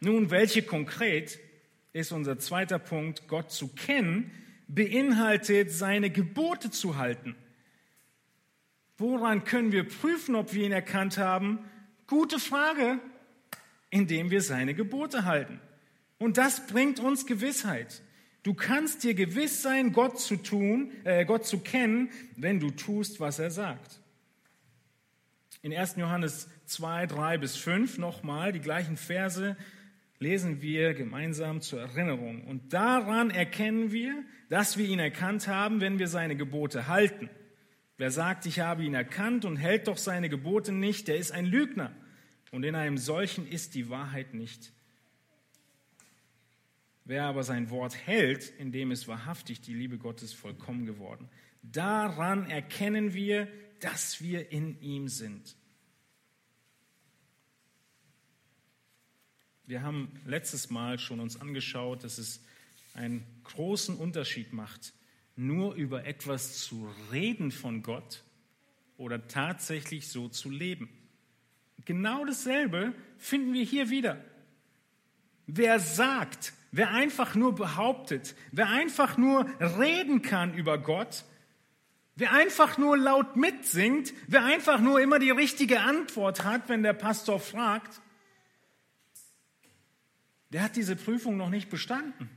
Nun, 0.00 0.30
welche 0.30 0.62
konkret 0.62 1.38
ist 1.92 2.10
unser 2.10 2.38
zweiter 2.38 2.78
Punkt, 2.78 3.28
Gott 3.28 3.52
zu 3.52 3.68
kennen, 3.68 4.30
beinhaltet 4.66 5.70
seine 5.70 6.10
Gebote 6.10 6.70
zu 6.70 6.96
halten. 6.96 7.36
Woran 8.98 9.44
können 9.44 9.72
wir 9.72 9.84
prüfen, 9.84 10.34
ob 10.34 10.52
wir 10.54 10.64
ihn 10.64 10.72
erkannt 10.72 11.18
haben? 11.18 11.58
Gute 12.06 12.38
Frage, 12.38 12.98
indem 13.90 14.30
wir 14.30 14.42
seine 14.42 14.74
Gebote 14.74 15.24
halten. 15.24 15.60
Und 16.18 16.38
das 16.38 16.66
bringt 16.66 17.00
uns 17.00 17.26
Gewissheit. 17.26 18.02
Du 18.42 18.54
kannst 18.54 19.04
dir 19.04 19.14
gewiss 19.14 19.62
sein, 19.62 19.92
Gott 19.92 20.20
zu 20.20 20.36
tun, 20.36 20.92
äh, 21.04 21.24
Gott 21.24 21.46
zu 21.46 21.60
kennen, 21.60 22.10
wenn 22.36 22.58
du 22.58 22.70
tust, 22.70 23.20
was 23.20 23.38
er 23.38 23.50
sagt. 23.50 24.00
In 25.62 25.72
1. 25.72 25.96
Johannes 25.96 26.48
2, 26.66 27.06
3 27.06 27.38
bis 27.38 27.56
5 27.56 27.98
nochmal 27.98 28.52
die 28.52 28.60
gleichen 28.60 28.96
Verse 28.96 29.56
lesen 30.18 30.60
wir 30.60 30.94
gemeinsam 30.94 31.60
zur 31.60 31.80
Erinnerung. 31.80 32.44
Und 32.44 32.72
daran 32.72 33.30
erkennen 33.30 33.92
wir, 33.92 34.24
dass 34.48 34.76
wir 34.76 34.86
ihn 34.86 34.98
erkannt 34.98 35.46
haben, 35.48 35.80
wenn 35.80 35.98
wir 35.98 36.08
seine 36.08 36.36
Gebote 36.36 36.88
halten. 36.88 37.30
Wer 37.98 38.10
sagt, 38.10 38.46
ich 38.46 38.60
habe 38.60 38.84
ihn 38.84 38.94
erkannt 38.94 39.44
und 39.44 39.56
hält 39.56 39.88
doch 39.88 39.98
seine 39.98 40.28
Gebote 40.28 40.72
nicht, 40.72 41.08
der 41.08 41.16
ist 41.16 41.32
ein 41.32 41.46
Lügner. 41.46 41.94
Und 42.50 42.64
in 42.64 42.74
einem 42.74 42.98
solchen 42.98 43.46
ist 43.46 43.74
die 43.74 43.88
Wahrheit 43.88 44.34
nicht. 44.34 44.72
Wer 47.04 47.24
aber 47.24 47.42
sein 47.42 47.70
Wort 47.70 47.96
hält, 47.96 48.48
in 48.58 48.72
dem 48.72 48.90
ist 48.90 49.08
wahrhaftig 49.08 49.60
die 49.60 49.74
Liebe 49.74 49.98
Gottes 49.98 50.32
vollkommen 50.32 50.86
geworden. 50.86 51.28
Daran 51.62 52.48
erkennen 52.48 53.14
wir, 53.14 53.48
dass 53.80 54.20
wir 54.20 54.52
in 54.52 54.80
ihm 54.80 55.08
sind. 55.08 55.56
Wir 59.64 59.82
haben 59.82 60.20
letztes 60.26 60.70
Mal 60.70 60.98
schon 60.98 61.18
uns 61.20 61.40
angeschaut, 61.40 62.04
dass 62.04 62.18
es 62.18 62.40
einen 62.94 63.24
großen 63.44 63.96
Unterschied 63.96 64.52
macht, 64.52 64.92
nur 65.36 65.74
über 65.74 66.04
etwas 66.04 66.58
zu 66.58 66.90
reden 67.10 67.50
von 67.50 67.82
Gott 67.82 68.22
oder 68.96 69.26
tatsächlich 69.28 70.08
so 70.08 70.28
zu 70.28 70.50
leben. 70.50 70.88
Genau 71.84 72.24
dasselbe 72.24 72.94
finden 73.18 73.52
wir 73.52 73.64
hier 73.64 73.90
wieder. 73.90 74.22
Wer 75.46 75.80
sagt, 75.80 76.52
wer 76.70 76.90
einfach 76.90 77.34
nur 77.34 77.54
behauptet, 77.54 78.34
wer 78.52 78.68
einfach 78.68 79.16
nur 79.16 79.46
reden 79.58 80.22
kann 80.22 80.54
über 80.54 80.78
Gott, 80.78 81.24
wer 82.14 82.32
einfach 82.32 82.78
nur 82.78 82.96
laut 82.96 83.36
mitsingt, 83.36 84.14
wer 84.28 84.44
einfach 84.44 84.80
nur 84.80 85.00
immer 85.00 85.18
die 85.18 85.30
richtige 85.30 85.80
Antwort 85.80 86.44
hat, 86.44 86.68
wenn 86.68 86.82
der 86.82 86.92
Pastor 86.92 87.40
fragt, 87.40 88.00
der 90.50 90.62
hat 90.62 90.76
diese 90.76 90.96
Prüfung 90.96 91.36
noch 91.36 91.48
nicht 91.48 91.70
bestanden. 91.70 92.28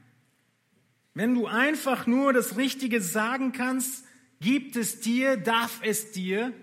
Wenn 1.15 1.33
du 1.33 1.47
einfach 1.47 2.07
nur 2.07 2.33
das 2.33 2.57
Richtige 2.57 2.99
sagen 2.99 3.53
kannst, 3.53 4.05
gibt 4.41 4.75
es 4.75 4.99
dir, 4.99 5.37
darf 5.37 5.79
es 5.81 6.11
dir 6.11 6.53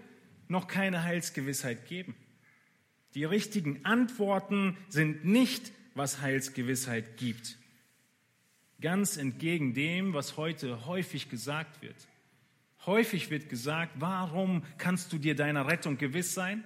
noch 0.47 0.69
keine 0.69 1.05
Heilsgewissheit 1.05 1.87
geben. 1.87 2.15
Die 3.15 3.25
richtigen 3.25 3.85
Antworten 3.87 4.77
sind 4.91 5.25
nicht, 5.25 5.73
was 5.95 6.21
Heilsgewissheit 6.21 7.17
gibt. 7.17 7.57
Ganz 8.83 9.17
entgegen 9.17 9.73
dem, 9.73 10.13
was 10.13 10.37
heute 10.37 10.85
häufig 10.87 11.31
gesagt 11.31 11.81
wird. 11.81 11.97
Häufig 12.85 13.31
wird 13.31 13.49
gesagt, 13.49 13.93
warum 14.01 14.65
kannst 14.77 15.15
du 15.15 15.19
dir 15.19 15.35
deiner 15.35 15.67
Rettung 15.67 15.97
gewiss 15.97 16.35
sein? 16.35 16.63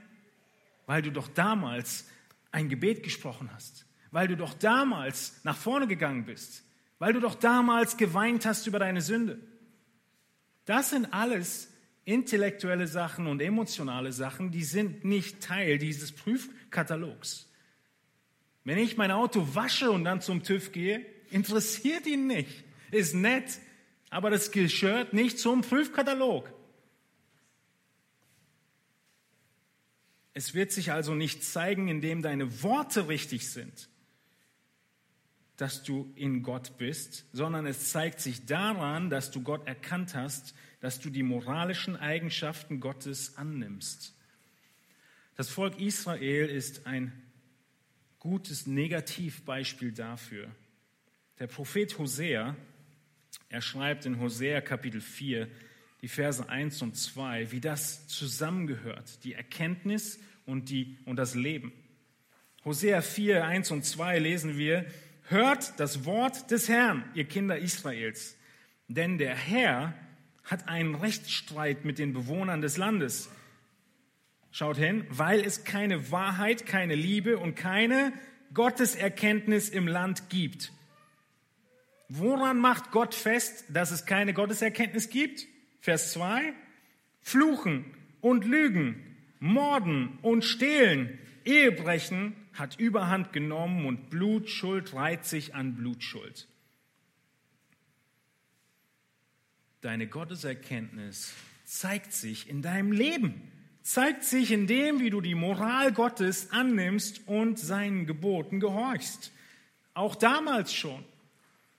Weil 0.87 1.03
du 1.03 1.13
doch 1.13 1.29
damals 1.29 2.09
ein 2.51 2.69
Gebet 2.69 3.05
gesprochen 3.05 3.51
hast, 3.55 3.87
weil 4.11 4.27
du 4.27 4.37
doch 4.37 4.55
damals 4.55 5.41
nach 5.45 5.57
vorne 5.57 5.87
gegangen 5.87 6.25
bist, 6.25 6.66
weil 6.99 7.13
du 7.13 7.21
doch 7.21 7.35
damals 7.35 7.97
geweint 7.97 8.47
hast 8.47 8.67
über 8.67 8.79
deine 8.79 9.01
Sünde. 9.01 9.41
Das 10.65 10.91
sind 10.91 11.13
alles 11.13 11.73
intellektuelle 12.05 12.87
Sachen 12.87 13.27
und 13.27 13.41
emotionale 13.41 14.13
Sachen, 14.13 14.51
die 14.51 14.65
sind 14.65 15.05
nicht 15.05 15.41
Teil 15.41 15.79
dieses 15.79 16.13
Prüfkatalogs. 16.13 17.51
Wenn 18.65 18.79
ich 18.79 18.97
mein 18.97 19.11
Auto 19.11 19.55
wasche 19.55 19.91
und 19.91 20.05
dann 20.05 20.21
zum 20.21 20.43
TÜV 20.43 20.73
gehe, 20.73 21.05
interessiert 21.31 22.07
ihn 22.07 22.27
nicht. 22.27 22.65
Ist 22.91 23.15
nett, 23.15 23.59
aber 24.11 24.31
das 24.31 24.51
gehört 24.51 25.13
nicht 25.13 25.39
zum 25.39 25.63
Prüfkatalog. 25.63 26.53
Es 30.33 30.55
wird 30.55 30.71
sich 30.71 30.93
also 30.93 31.15
nicht 31.15 31.45
zeigen, 31.45 31.89
indem 31.89 32.23
deine 32.23 32.63
Worte 32.63 33.09
richtig 33.09 33.51
sind 33.51 33.89
dass 35.57 35.83
du 35.83 36.13
in 36.17 36.43
Gott 36.43 36.77
bist, 36.77 37.27
sondern 37.33 37.67
es 37.67 37.91
zeigt 37.91 38.21
sich 38.21 38.45
daran, 38.47 39.11
dass 39.11 39.31
du 39.31 39.43
Gott 39.43 39.67
erkannt 39.67 40.15
hast, 40.15 40.55
dass 40.81 41.01
du 41.01 41.11
die 41.11 41.23
moralischen 41.23 41.97
Eigenschaften 41.97 42.81
Gottes 42.81 43.37
annimmst. 43.37 44.15
Das 45.37 45.49
Volk 45.49 45.81
Israel 45.81 46.49
ist 46.49 46.87
ein 46.87 47.13
gutes 48.19 48.67
Negativbeispiel 48.67 49.93
dafür. 49.93 50.51
Der 51.39 51.47
Prophet 51.47 51.99
Hosea, 51.99 52.57
er 53.49 53.61
schreibt 53.61 54.07
in 54.07 54.19
Hosea 54.19 54.61
Kapitel 54.61 55.01
4, 55.01 55.49
die 56.03 56.09
Verse 56.09 56.47
1 56.49 56.83
und 56.83 56.97
2, 56.97 57.53
wie 57.53 57.61
das 57.61 58.07
zusammengehört, 58.09 59.25
die 59.25 59.35
Erkenntnis 59.35 60.19
und, 60.45 60.71
die, 60.71 60.99
und 61.05 61.17
das 61.17 61.35
Leben. 61.35 61.73
Hosea 62.65 63.01
4, 63.01 63.45
1 63.45 63.71
und 63.71 63.85
2 63.85 64.19
lesen 64.19 64.59
wir, 64.59 64.87
Hört 65.29 65.81
das 65.81 66.05
Wort 66.05 66.53
des 66.53 66.69
Herrn, 66.69 67.05
ihr 67.15 67.25
Kinder 67.25 67.59
Israels. 67.59 68.37
Denn 68.87 69.19
der 69.19 69.35
Herr 69.35 69.93
hat 70.45 70.69
einen 70.69 70.95
Rechtsstreit 70.95 71.85
mit 71.85 71.99
den 71.99 72.13
Bewohnern 72.13 72.61
des 72.61 72.77
Landes. 72.77 73.29
Schaut 74.53 74.77
hin, 74.77 75.05
weil 75.11 75.41
es 75.41 75.65
keine 75.65 76.13
Wahrheit, 76.13 76.65
keine 76.65 76.95
Liebe 76.95 77.39
und 77.39 77.57
keine 77.57 78.13
Gotteserkenntnis 78.55 79.69
im 79.69 79.89
Land 79.89 80.31
gibt. 80.31 80.73
Woran 82.09 82.61
macht 82.61 82.93
Gott 82.93 83.13
fest, 83.13 83.65
dass 83.71 83.91
es 83.91 84.07
keine 84.07 84.33
Gotteserkenntnis 84.33 85.11
gibt? 85.11 85.49
Vers 85.81 86.13
2. 86.13 86.53
Fluchen 87.21 87.85
und 88.21 88.45
Lügen, 88.45 89.17
Morden 89.41 90.21
und 90.23 90.45
Stehlen, 90.45 91.19
Ehebrechen 91.45 92.37
hat 92.59 92.79
Überhand 92.79 93.33
genommen 93.33 93.87
und 93.87 94.11
Blutschuld 94.11 94.95
reiht 94.95 95.25
sich 95.25 95.55
an 95.55 95.75
Blutschuld. 95.75 96.49
Deine 99.81 100.07
Gotteserkenntnis 100.07 101.33
zeigt 101.65 102.13
sich 102.13 102.49
in 102.49 102.63
deinem 102.63 102.93
Leben, 102.93 103.53
zeigt 103.83 104.25
sich 104.25 104.51
in 104.51 104.67
dem, 104.67 105.01
wie 105.01 105.11
du 105.11 105.21
die 105.21 105.35
Moral 105.35 105.93
Gottes 105.93 106.51
annimmst 106.51 107.29
und 107.29 107.59
seinen 107.59 108.07
Geboten 108.07 108.59
gehorchst. 108.59 109.33
Auch 109.95 110.17
damals 110.17 110.75
schon. 110.75 111.05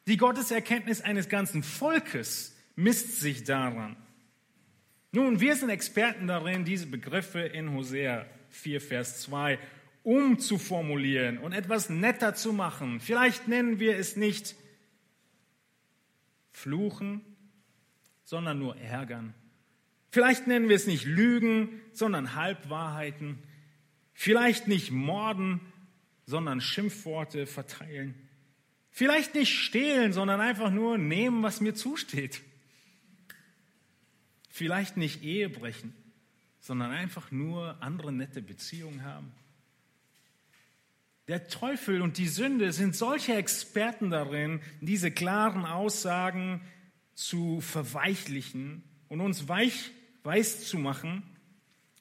Die 0.08 0.18
Gotteserkenntnis 0.18 1.02
eines 1.02 1.28
ganzen 1.28 1.64
Volkes 1.64 2.56
misst 2.76 3.20
sich 3.20 3.44
daran. 3.44 3.98
Nun, 5.12 5.40
wir 5.40 5.56
sind 5.56 5.70
Experten 5.70 6.28
darin, 6.28 6.64
diese 6.64 6.88
Begriffe 6.88 7.42
in 7.42 7.74
Hosea 7.74 8.26
4, 8.52 8.80
Vers 8.80 9.22
2 9.22 9.60
umzuformulieren 10.08 11.38
und 11.38 11.52
etwas 11.52 11.90
netter 11.90 12.34
zu 12.34 12.54
machen. 12.54 13.02
Vielleicht 13.02 13.50
nennen 13.50 13.78
wir 13.82 13.98
es 13.98 14.16
nicht 14.16 14.56
fluchen, 16.54 17.20
sondern 18.24 18.58
nur 18.58 18.78
ärgern. 18.78 19.34
Vielleicht 20.10 20.48
nennen 20.48 20.70
wir 20.70 20.78
es 20.78 20.88
nicht 20.88 21.04
Lügen, 21.04 21.82
sondern 21.92 22.36
Halbwahrheiten. 22.36 23.40
Vielleicht 24.14 24.70
nicht 24.70 24.92
morden, 24.92 25.60
sondern 26.26 26.62
Schimpfworte 26.62 27.46
verteilen. 27.46 28.16
Vielleicht 28.90 29.36
nicht 29.36 29.60
stehlen, 29.60 30.14
sondern 30.14 30.40
einfach 30.40 30.72
nur 30.72 30.98
nehmen, 30.98 31.44
was 31.44 31.60
mir 31.60 31.76
zusteht. 31.76 32.42
Vielleicht 34.50 34.96
nicht 34.96 35.22
Ehe 35.22 35.50
brechen, 35.50 35.94
sondern 36.62 36.92
einfach 36.92 37.30
nur 37.30 37.84
andere 37.84 38.14
nette 38.14 38.42
Beziehungen 38.42 39.04
haben. 39.04 39.34
Der 41.28 41.50
Teufel 41.50 42.02
und 42.02 42.18
die 42.18 42.28
Sünde 42.28 42.72
sind 42.72 42.96
solche 42.96 43.36
Experten 43.36 44.10
darin, 44.10 44.62
diese 44.80 45.12
klaren 45.12 45.66
Aussagen 45.66 46.62
zu 47.16 47.60
verweichlichen 47.60 48.84
und 49.10 49.20
uns 49.20 49.50
weich, 49.50 49.92
weiß 50.24 50.68
zu 50.68 50.78
machen, 50.78 51.24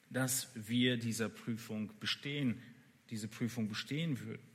dass 0.09 0.49
wir 0.55 0.95
dieser 0.97 1.27
Prüfung 1.27 1.91
bestehen, 1.99 2.61
diese 3.09 3.27
Prüfung 3.27 3.67
bestehen 3.67 4.19
würden. 4.21 4.47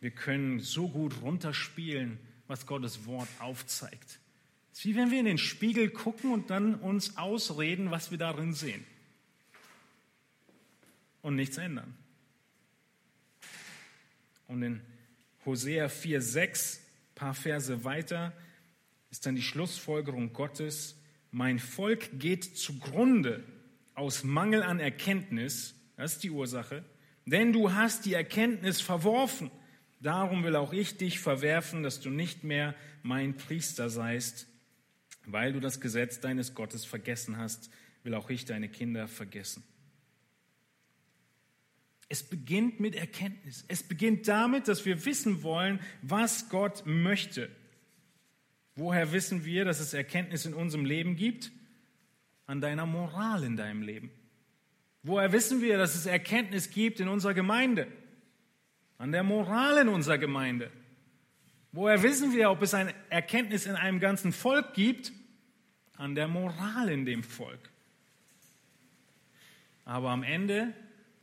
Wir 0.00 0.10
können 0.10 0.58
so 0.58 0.88
gut 0.88 1.22
runterspielen, 1.22 2.18
was 2.48 2.66
Gottes 2.66 3.06
Wort 3.06 3.28
aufzeigt. 3.38 4.18
Es 4.72 4.80
ist 4.80 4.84
wie 4.84 4.96
wenn 4.96 5.12
wir 5.12 5.20
in 5.20 5.26
den 5.26 5.38
Spiegel 5.38 5.90
gucken 5.90 6.32
und 6.32 6.50
dann 6.50 6.74
uns 6.74 7.16
ausreden, 7.16 7.92
was 7.92 8.10
wir 8.10 8.18
darin 8.18 8.52
sehen. 8.52 8.84
Und 11.22 11.36
nichts 11.36 11.56
ändern. 11.56 11.96
Und 14.46 14.62
in 14.62 14.80
Hosea 15.44 15.86
4,6, 15.86 16.80
paar 17.14 17.34
Verse 17.34 17.84
weiter, 17.84 18.32
ist 19.10 19.26
dann 19.26 19.36
die 19.36 19.42
Schlussfolgerung 19.42 20.32
Gottes, 20.32 21.00
mein 21.30 21.58
Volk 21.58 22.18
geht 22.18 22.56
zugrunde 22.56 23.44
aus 23.94 24.24
Mangel 24.24 24.62
an 24.62 24.80
Erkenntnis, 24.80 25.74
das 25.96 26.14
ist 26.14 26.24
die 26.24 26.30
Ursache, 26.30 26.84
denn 27.24 27.52
du 27.52 27.72
hast 27.72 28.06
die 28.06 28.14
Erkenntnis 28.14 28.80
verworfen. 28.80 29.50
Darum 30.00 30.44
will 30.44 30.56
auch 30.56 30.72
ich 30.72 30.98
dich 30.98 31.18
verwerfen, 31.18 31.82
dass 31.82 32.00
du 32.00 32.10
nicht 32.10 32.44
mehr 32.44 32.74
mein 33.02 33.36
Priester 33.36 33.88
seist, 33.88 34.46
weil 35.24 35.52
du 35.52 35.60
das 35.60 35.80
Gesetz 35.80 36.20
deines 36.20 36.54
Gottes 36.54 36.84
vergessen 36.84 37.38
hast, 37.38 37.70
will 38.02 38.14
auch 38.14 38.30
ich 38.30 38.44
deine 38.44 38.68
Kinder 38.68 39.08
vergessen. 39.08 39.64
Es 42.08 42.22
beginnt 42.22 42.80
mit 42.80 42.94
Erkenntnis. 42.94 43.64
Es 43.68 43.82
beginnt 43.82 44.28
damit, 44.28 44.68
dass 44.68 44.84
wir 44.84 45.04
wissen 45.04 45.42
wollen, 45.42 45.80
was 46.02 46.48
Gott 46.48 46.84
möchte. 46.86 47.50
Woher 48.76 49.12
wissen 49.12 49.44
wir, 49.44 49.64
dass 49.64 49.80
es 49.80 49.94
Erkenntnis 49.94 50.46
in 50.46 50.54
unserem 50.54 50.84
Leben 50.84 51.16
gibt? 51.16 51.50
an 52.46 52.60
deiner 52.60 52.86
Moral 52.86 53.44
in 53.44 53.56
deinem 53.56 53.82
Leben? 53.82 54.10
Woher 55.02 55.32
wissen 55.32 55.60
wir, 55.62 55.78
dass 55.78 55.94
es 55.94 56.06
Erkenntnis 56.06 56.70
gibt 56.70 57.00
in 57.00 57.08
unserer 57.08 57.34
Gemeinde? 57.34 57.88
An 58.98 59.12
der 59.12 59.22
Moral 59.22 59.78
in 59.78 59.88
unserer 59.88 60.18
Gemeinde. 60.18 60.70
Woher 61.72 62.02
wissen 62.02 62.32
wir, 62.32 62.50
ob 62.50 62.62
es 62.62 62.72
eine 62.72 62.94
Erkenntnis 63.10 63.66
in 63.66 63.74
einem 63.74 64.00
ganzen 64.00 64.32
Volk 64.32 64.74
gibt? 64.74 65.12
An 65.96 66.14
der 66.14 66.28
Moral 66.28 66.88
in 66.88 67.04
dem 67.04 67.22
Volk. 67.22 67.70
Aber 69.84 70.10
am 70.10 70.22
Ende 70.22 70.72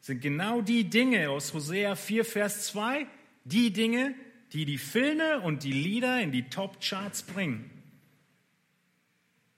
sind 0.04 0.20
genau 0.20 0.62
die 0.62 0.90
Dinge 0.90 1.30
aus 1.30 1.54
Hosea 1.54 1.96
4, 1.96 2.26
Vers 2.26 2.68
2, 2.68 3.08
die 3.46 3.72
Dinge, 3.72 4.14
die 4.52 4.66
die 4.66 4.78
Filme 4.78 5.40
und 5.40 5.64
die 5.64 5.72
Lieder 5.72 6.20
in 6.20 6.34
die 6.34 6.50
Top-Charts 6.50 7.24
bringen. 7.24 7.72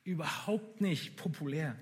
Überhaupt 0.03 0.81
nicht 0.81 1.15
populär. 1.15 1.75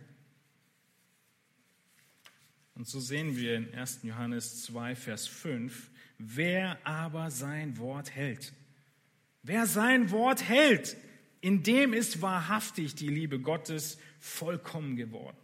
Und 2.75 2.87
so 2.87 3.01
sehen 3.01 3.35
wir 3.35 3.57
in 3.57 3.73
1. 3.73 3.99
Johannes 4.03 4.63
2, 4.63 4.95
Vers 4.95 5.27
5, 5.27 5.91
wer 6.17 6.77
aber 6.87 7.31
sein 7.31 7.77
Wort 7.79 8.15
hält. 8.15 8.53
Wer 9.41 9.65
sein 9.65 10.09
Wort 10.09 10.47
hält, 10.47 10.95
in 11.41 11.63
dem 11.63 11.91
ist 11.91 12.21
wahrhaftig 12.21 12.95
die 12.95 13.09
Liebe 13.09 13.41
Gottes 13.41 13.97
vollkommen 14.21 14.95
geworden 14.95 15.42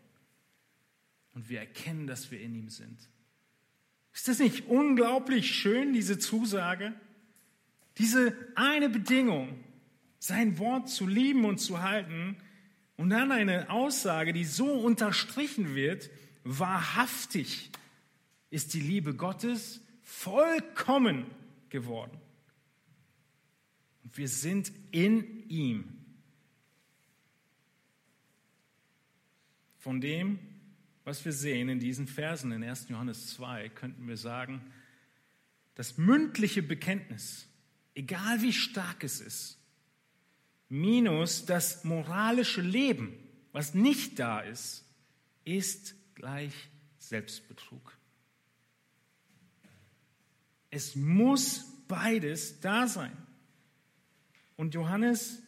und 1.33 1.49
wir 1.49 1.59
erkennen, 1.59 2.07
dass 2.07 2.31
wir 2.31 2.39
in 2.39 2.55
ihm 2.55 2.69
sind. 2.69 2.97
Ist 4.13 4.27
das 4.27 4.39
nicht 4.39 4.67
unglaublich 4.67 5.53
schön, 5.55 5.93
diese 5.93 6.19
Zusage? 6.19 6.93
Diese 7.97 8.35
eine 8.55 8.89
Bedingung, 8.89 9.63
sein 10.19 10.57
Wort 10.57 10.89
zu 10.89 11.07
lieben 11.07 11.45
und 11.45 11.59
zu 11.59 11.81
halten 11.81 12.37
und 12.97 13.09
dann 13.09 13.31
eine 13.31 13.69
Aussage, 13.69 14.33
die 14.33 14.45
so 14.45 14.71
unterstrichen 14.71 15.75
wird, 15.75 16.09
wahrhaftig 16.43 17.71
ist 18.49 18.73
die 18.73 18.81
Liebe 18.81 19.15
Gottes 19.15 19.81
vollkommen 20.01 21.25
geworden. 21.69 22.19
Und 24.03 24.17
wir 24.17 24.27
sind 24.27 24.71
in 24.91 25.47
ihm. 25.49 25.95
Von 29.77 30.01
dem 30.01 30.39
was 31.09 31.25
wir 31.25 31.33
sehen 31.33 31.69
in 31.69 31.79
diesen 31.79 32.05
Versen 32.05 32.51
in 32.51 32.63
1. 32.63 32.89
Johannes 32.89 33.33
2, 33.33 33.69
könnten 33.69 34.07
wir 34.07 34.15
sagen, 34.15 34.61
das 35.73 35.97
mündliche 35.97 36.61
Bekenntnis, 36.61 37.47
egal 37.95 38.43
wie 38.43 38.53
stark 38.53 39.03
es 39.03 39.19
ist, 39.19 39.57
minus 40.67 41.47
das 41.47 41.83
moralische 41.83 42.61
Leben, 42.61 43.17
was 43.53 43.73
nicht 43.73 44.19
da 44.19 44.41
ist, 44.41 44.85
ist 45.45 45.95
gleich 46.13 46.53
Selbstbetrug. 46.99 47.97
Es 50.69 50.95
muss 50.95 51.65
beides 51.87 52.59
da 52.59 52.87
sein. 52.87 53.17
Und 54.57 54.75
Johannes, 54.75 55.41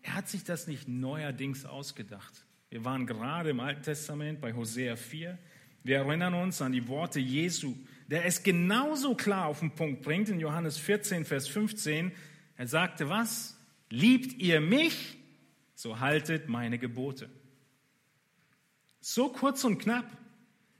er 0.00 0.14
hat 0.14 0.30
sich 0.30 0.44
das 0.44 0.66
nicht 0.66 0.88
neuerdings 0.88 1.66
ausgedacht. 1.66 2.47
Wir 2.70 2.84
waren 2.84 3.06
gerade 3.06 3.50
im 3.50 3.60
Alten 3.60 3.82
Testament 3.82 4.42
bei 4.42 4.52
Hosea 4.52 4.96
4. 4.96 5.38
Wir 5.84 5.96
erinnern 5.96 6.34
uns 6.34 6.60
an 6.60 6.72
die 6.72 6.86
Worte 6.86 7.18
Jesu, 7.18 7.74
der 8.08 8.26
es 8.26 8.42
genauso 8.42 9.14
klar 9.14 9.46
auf 9.46 9.60
den 9.60 9.70
Punkt 9.70 10.02
bringt 10.02 10.28
in 10.28 10.38
Johannes 10.38 10.76
14, 10.76 11.24
Vers 11.24 11.48
15. 11.48 12.12
Er 12.56 12.66
sagte 12.66 13.08
was? 13.08 13.56
Liebt 13.88 14.34
ihr 14.34 14.60
mich, 14.60 15.16
so 15.74 16.00
haltet 16.00 16.50
meine 16.50 16.78
Gebote. 16.78 17.30
So 19.00 19.30
kurz 19.30 19.64
und 19.64 19.78
knapp. 19.78 20.04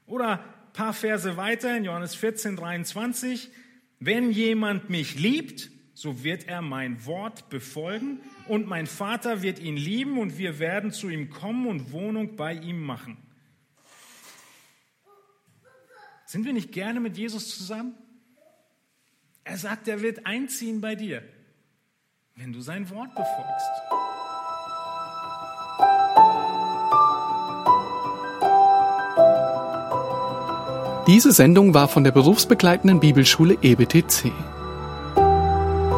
Oder 0.04 0.40
ein 0.40 0.72
paar 0.74 0.92
Verse 0.92 1.38
weiter 1.38 1.74
in 1.74 1.84
Johannes 1.84 2.14
14, 2.14 2.56
23. 2.56 3.48
Wenn 3.98 4.30
jemand 4.30 4.90
mich 4.90 5.18
liebt, 5.18 5.70
so 5.94 6.22
wird 6.22 6.48
er 6.48 6.60
mein 6.60 7.06
Wort 7.06 7.48
befolgen 7.48 8.20
und 8.48 8.66
mein 8.66 8.86
Vater 8.86 9.42
wird 9.42 9.58
ihn 9.58 9.76
lieben 9.76 10.18
und 10.18 10.38
wir 10.38 10.58
werden 10.58 10.90
zu 10.90 11.08
ihm 11.08 11.30
kommen 11.30 11.66
und 11.66 11.92
Wohnung 11.92 12.36
bei 12.36 12.54
ihm 12.54 12.80
machen. 12.82 13.18
Sind 16.26 16.44
wir 16.44 16.52
nicht 16.52 16.72
gerne 16.72 17.00
mit 17.00 17.16
Jesus 17.16 17.56
zusammen? 17.56 17.94
Er 19.44 19.56
sagt, 19.56 19.88
er 19.88 20.02
wird 20.02 20.26
einziehen 20.26 20.80
bei 20.80 20.94
dir, 20.94 21.22
wenn 22.36 22.52
du 22.52 22.60
sein 22.60 22.90
Wort 22.90 23.14
befolgst. 23.14 23.98
Diese 31.06 31.32
Sendung 31.32 31.72
war 31.72 31.88
von 31.88 32.04
der 32.04 32.12
berufsbegleitenden 32.12 33.00
Bibelschule 33.00 33.56
EBTC. 33.62 34.30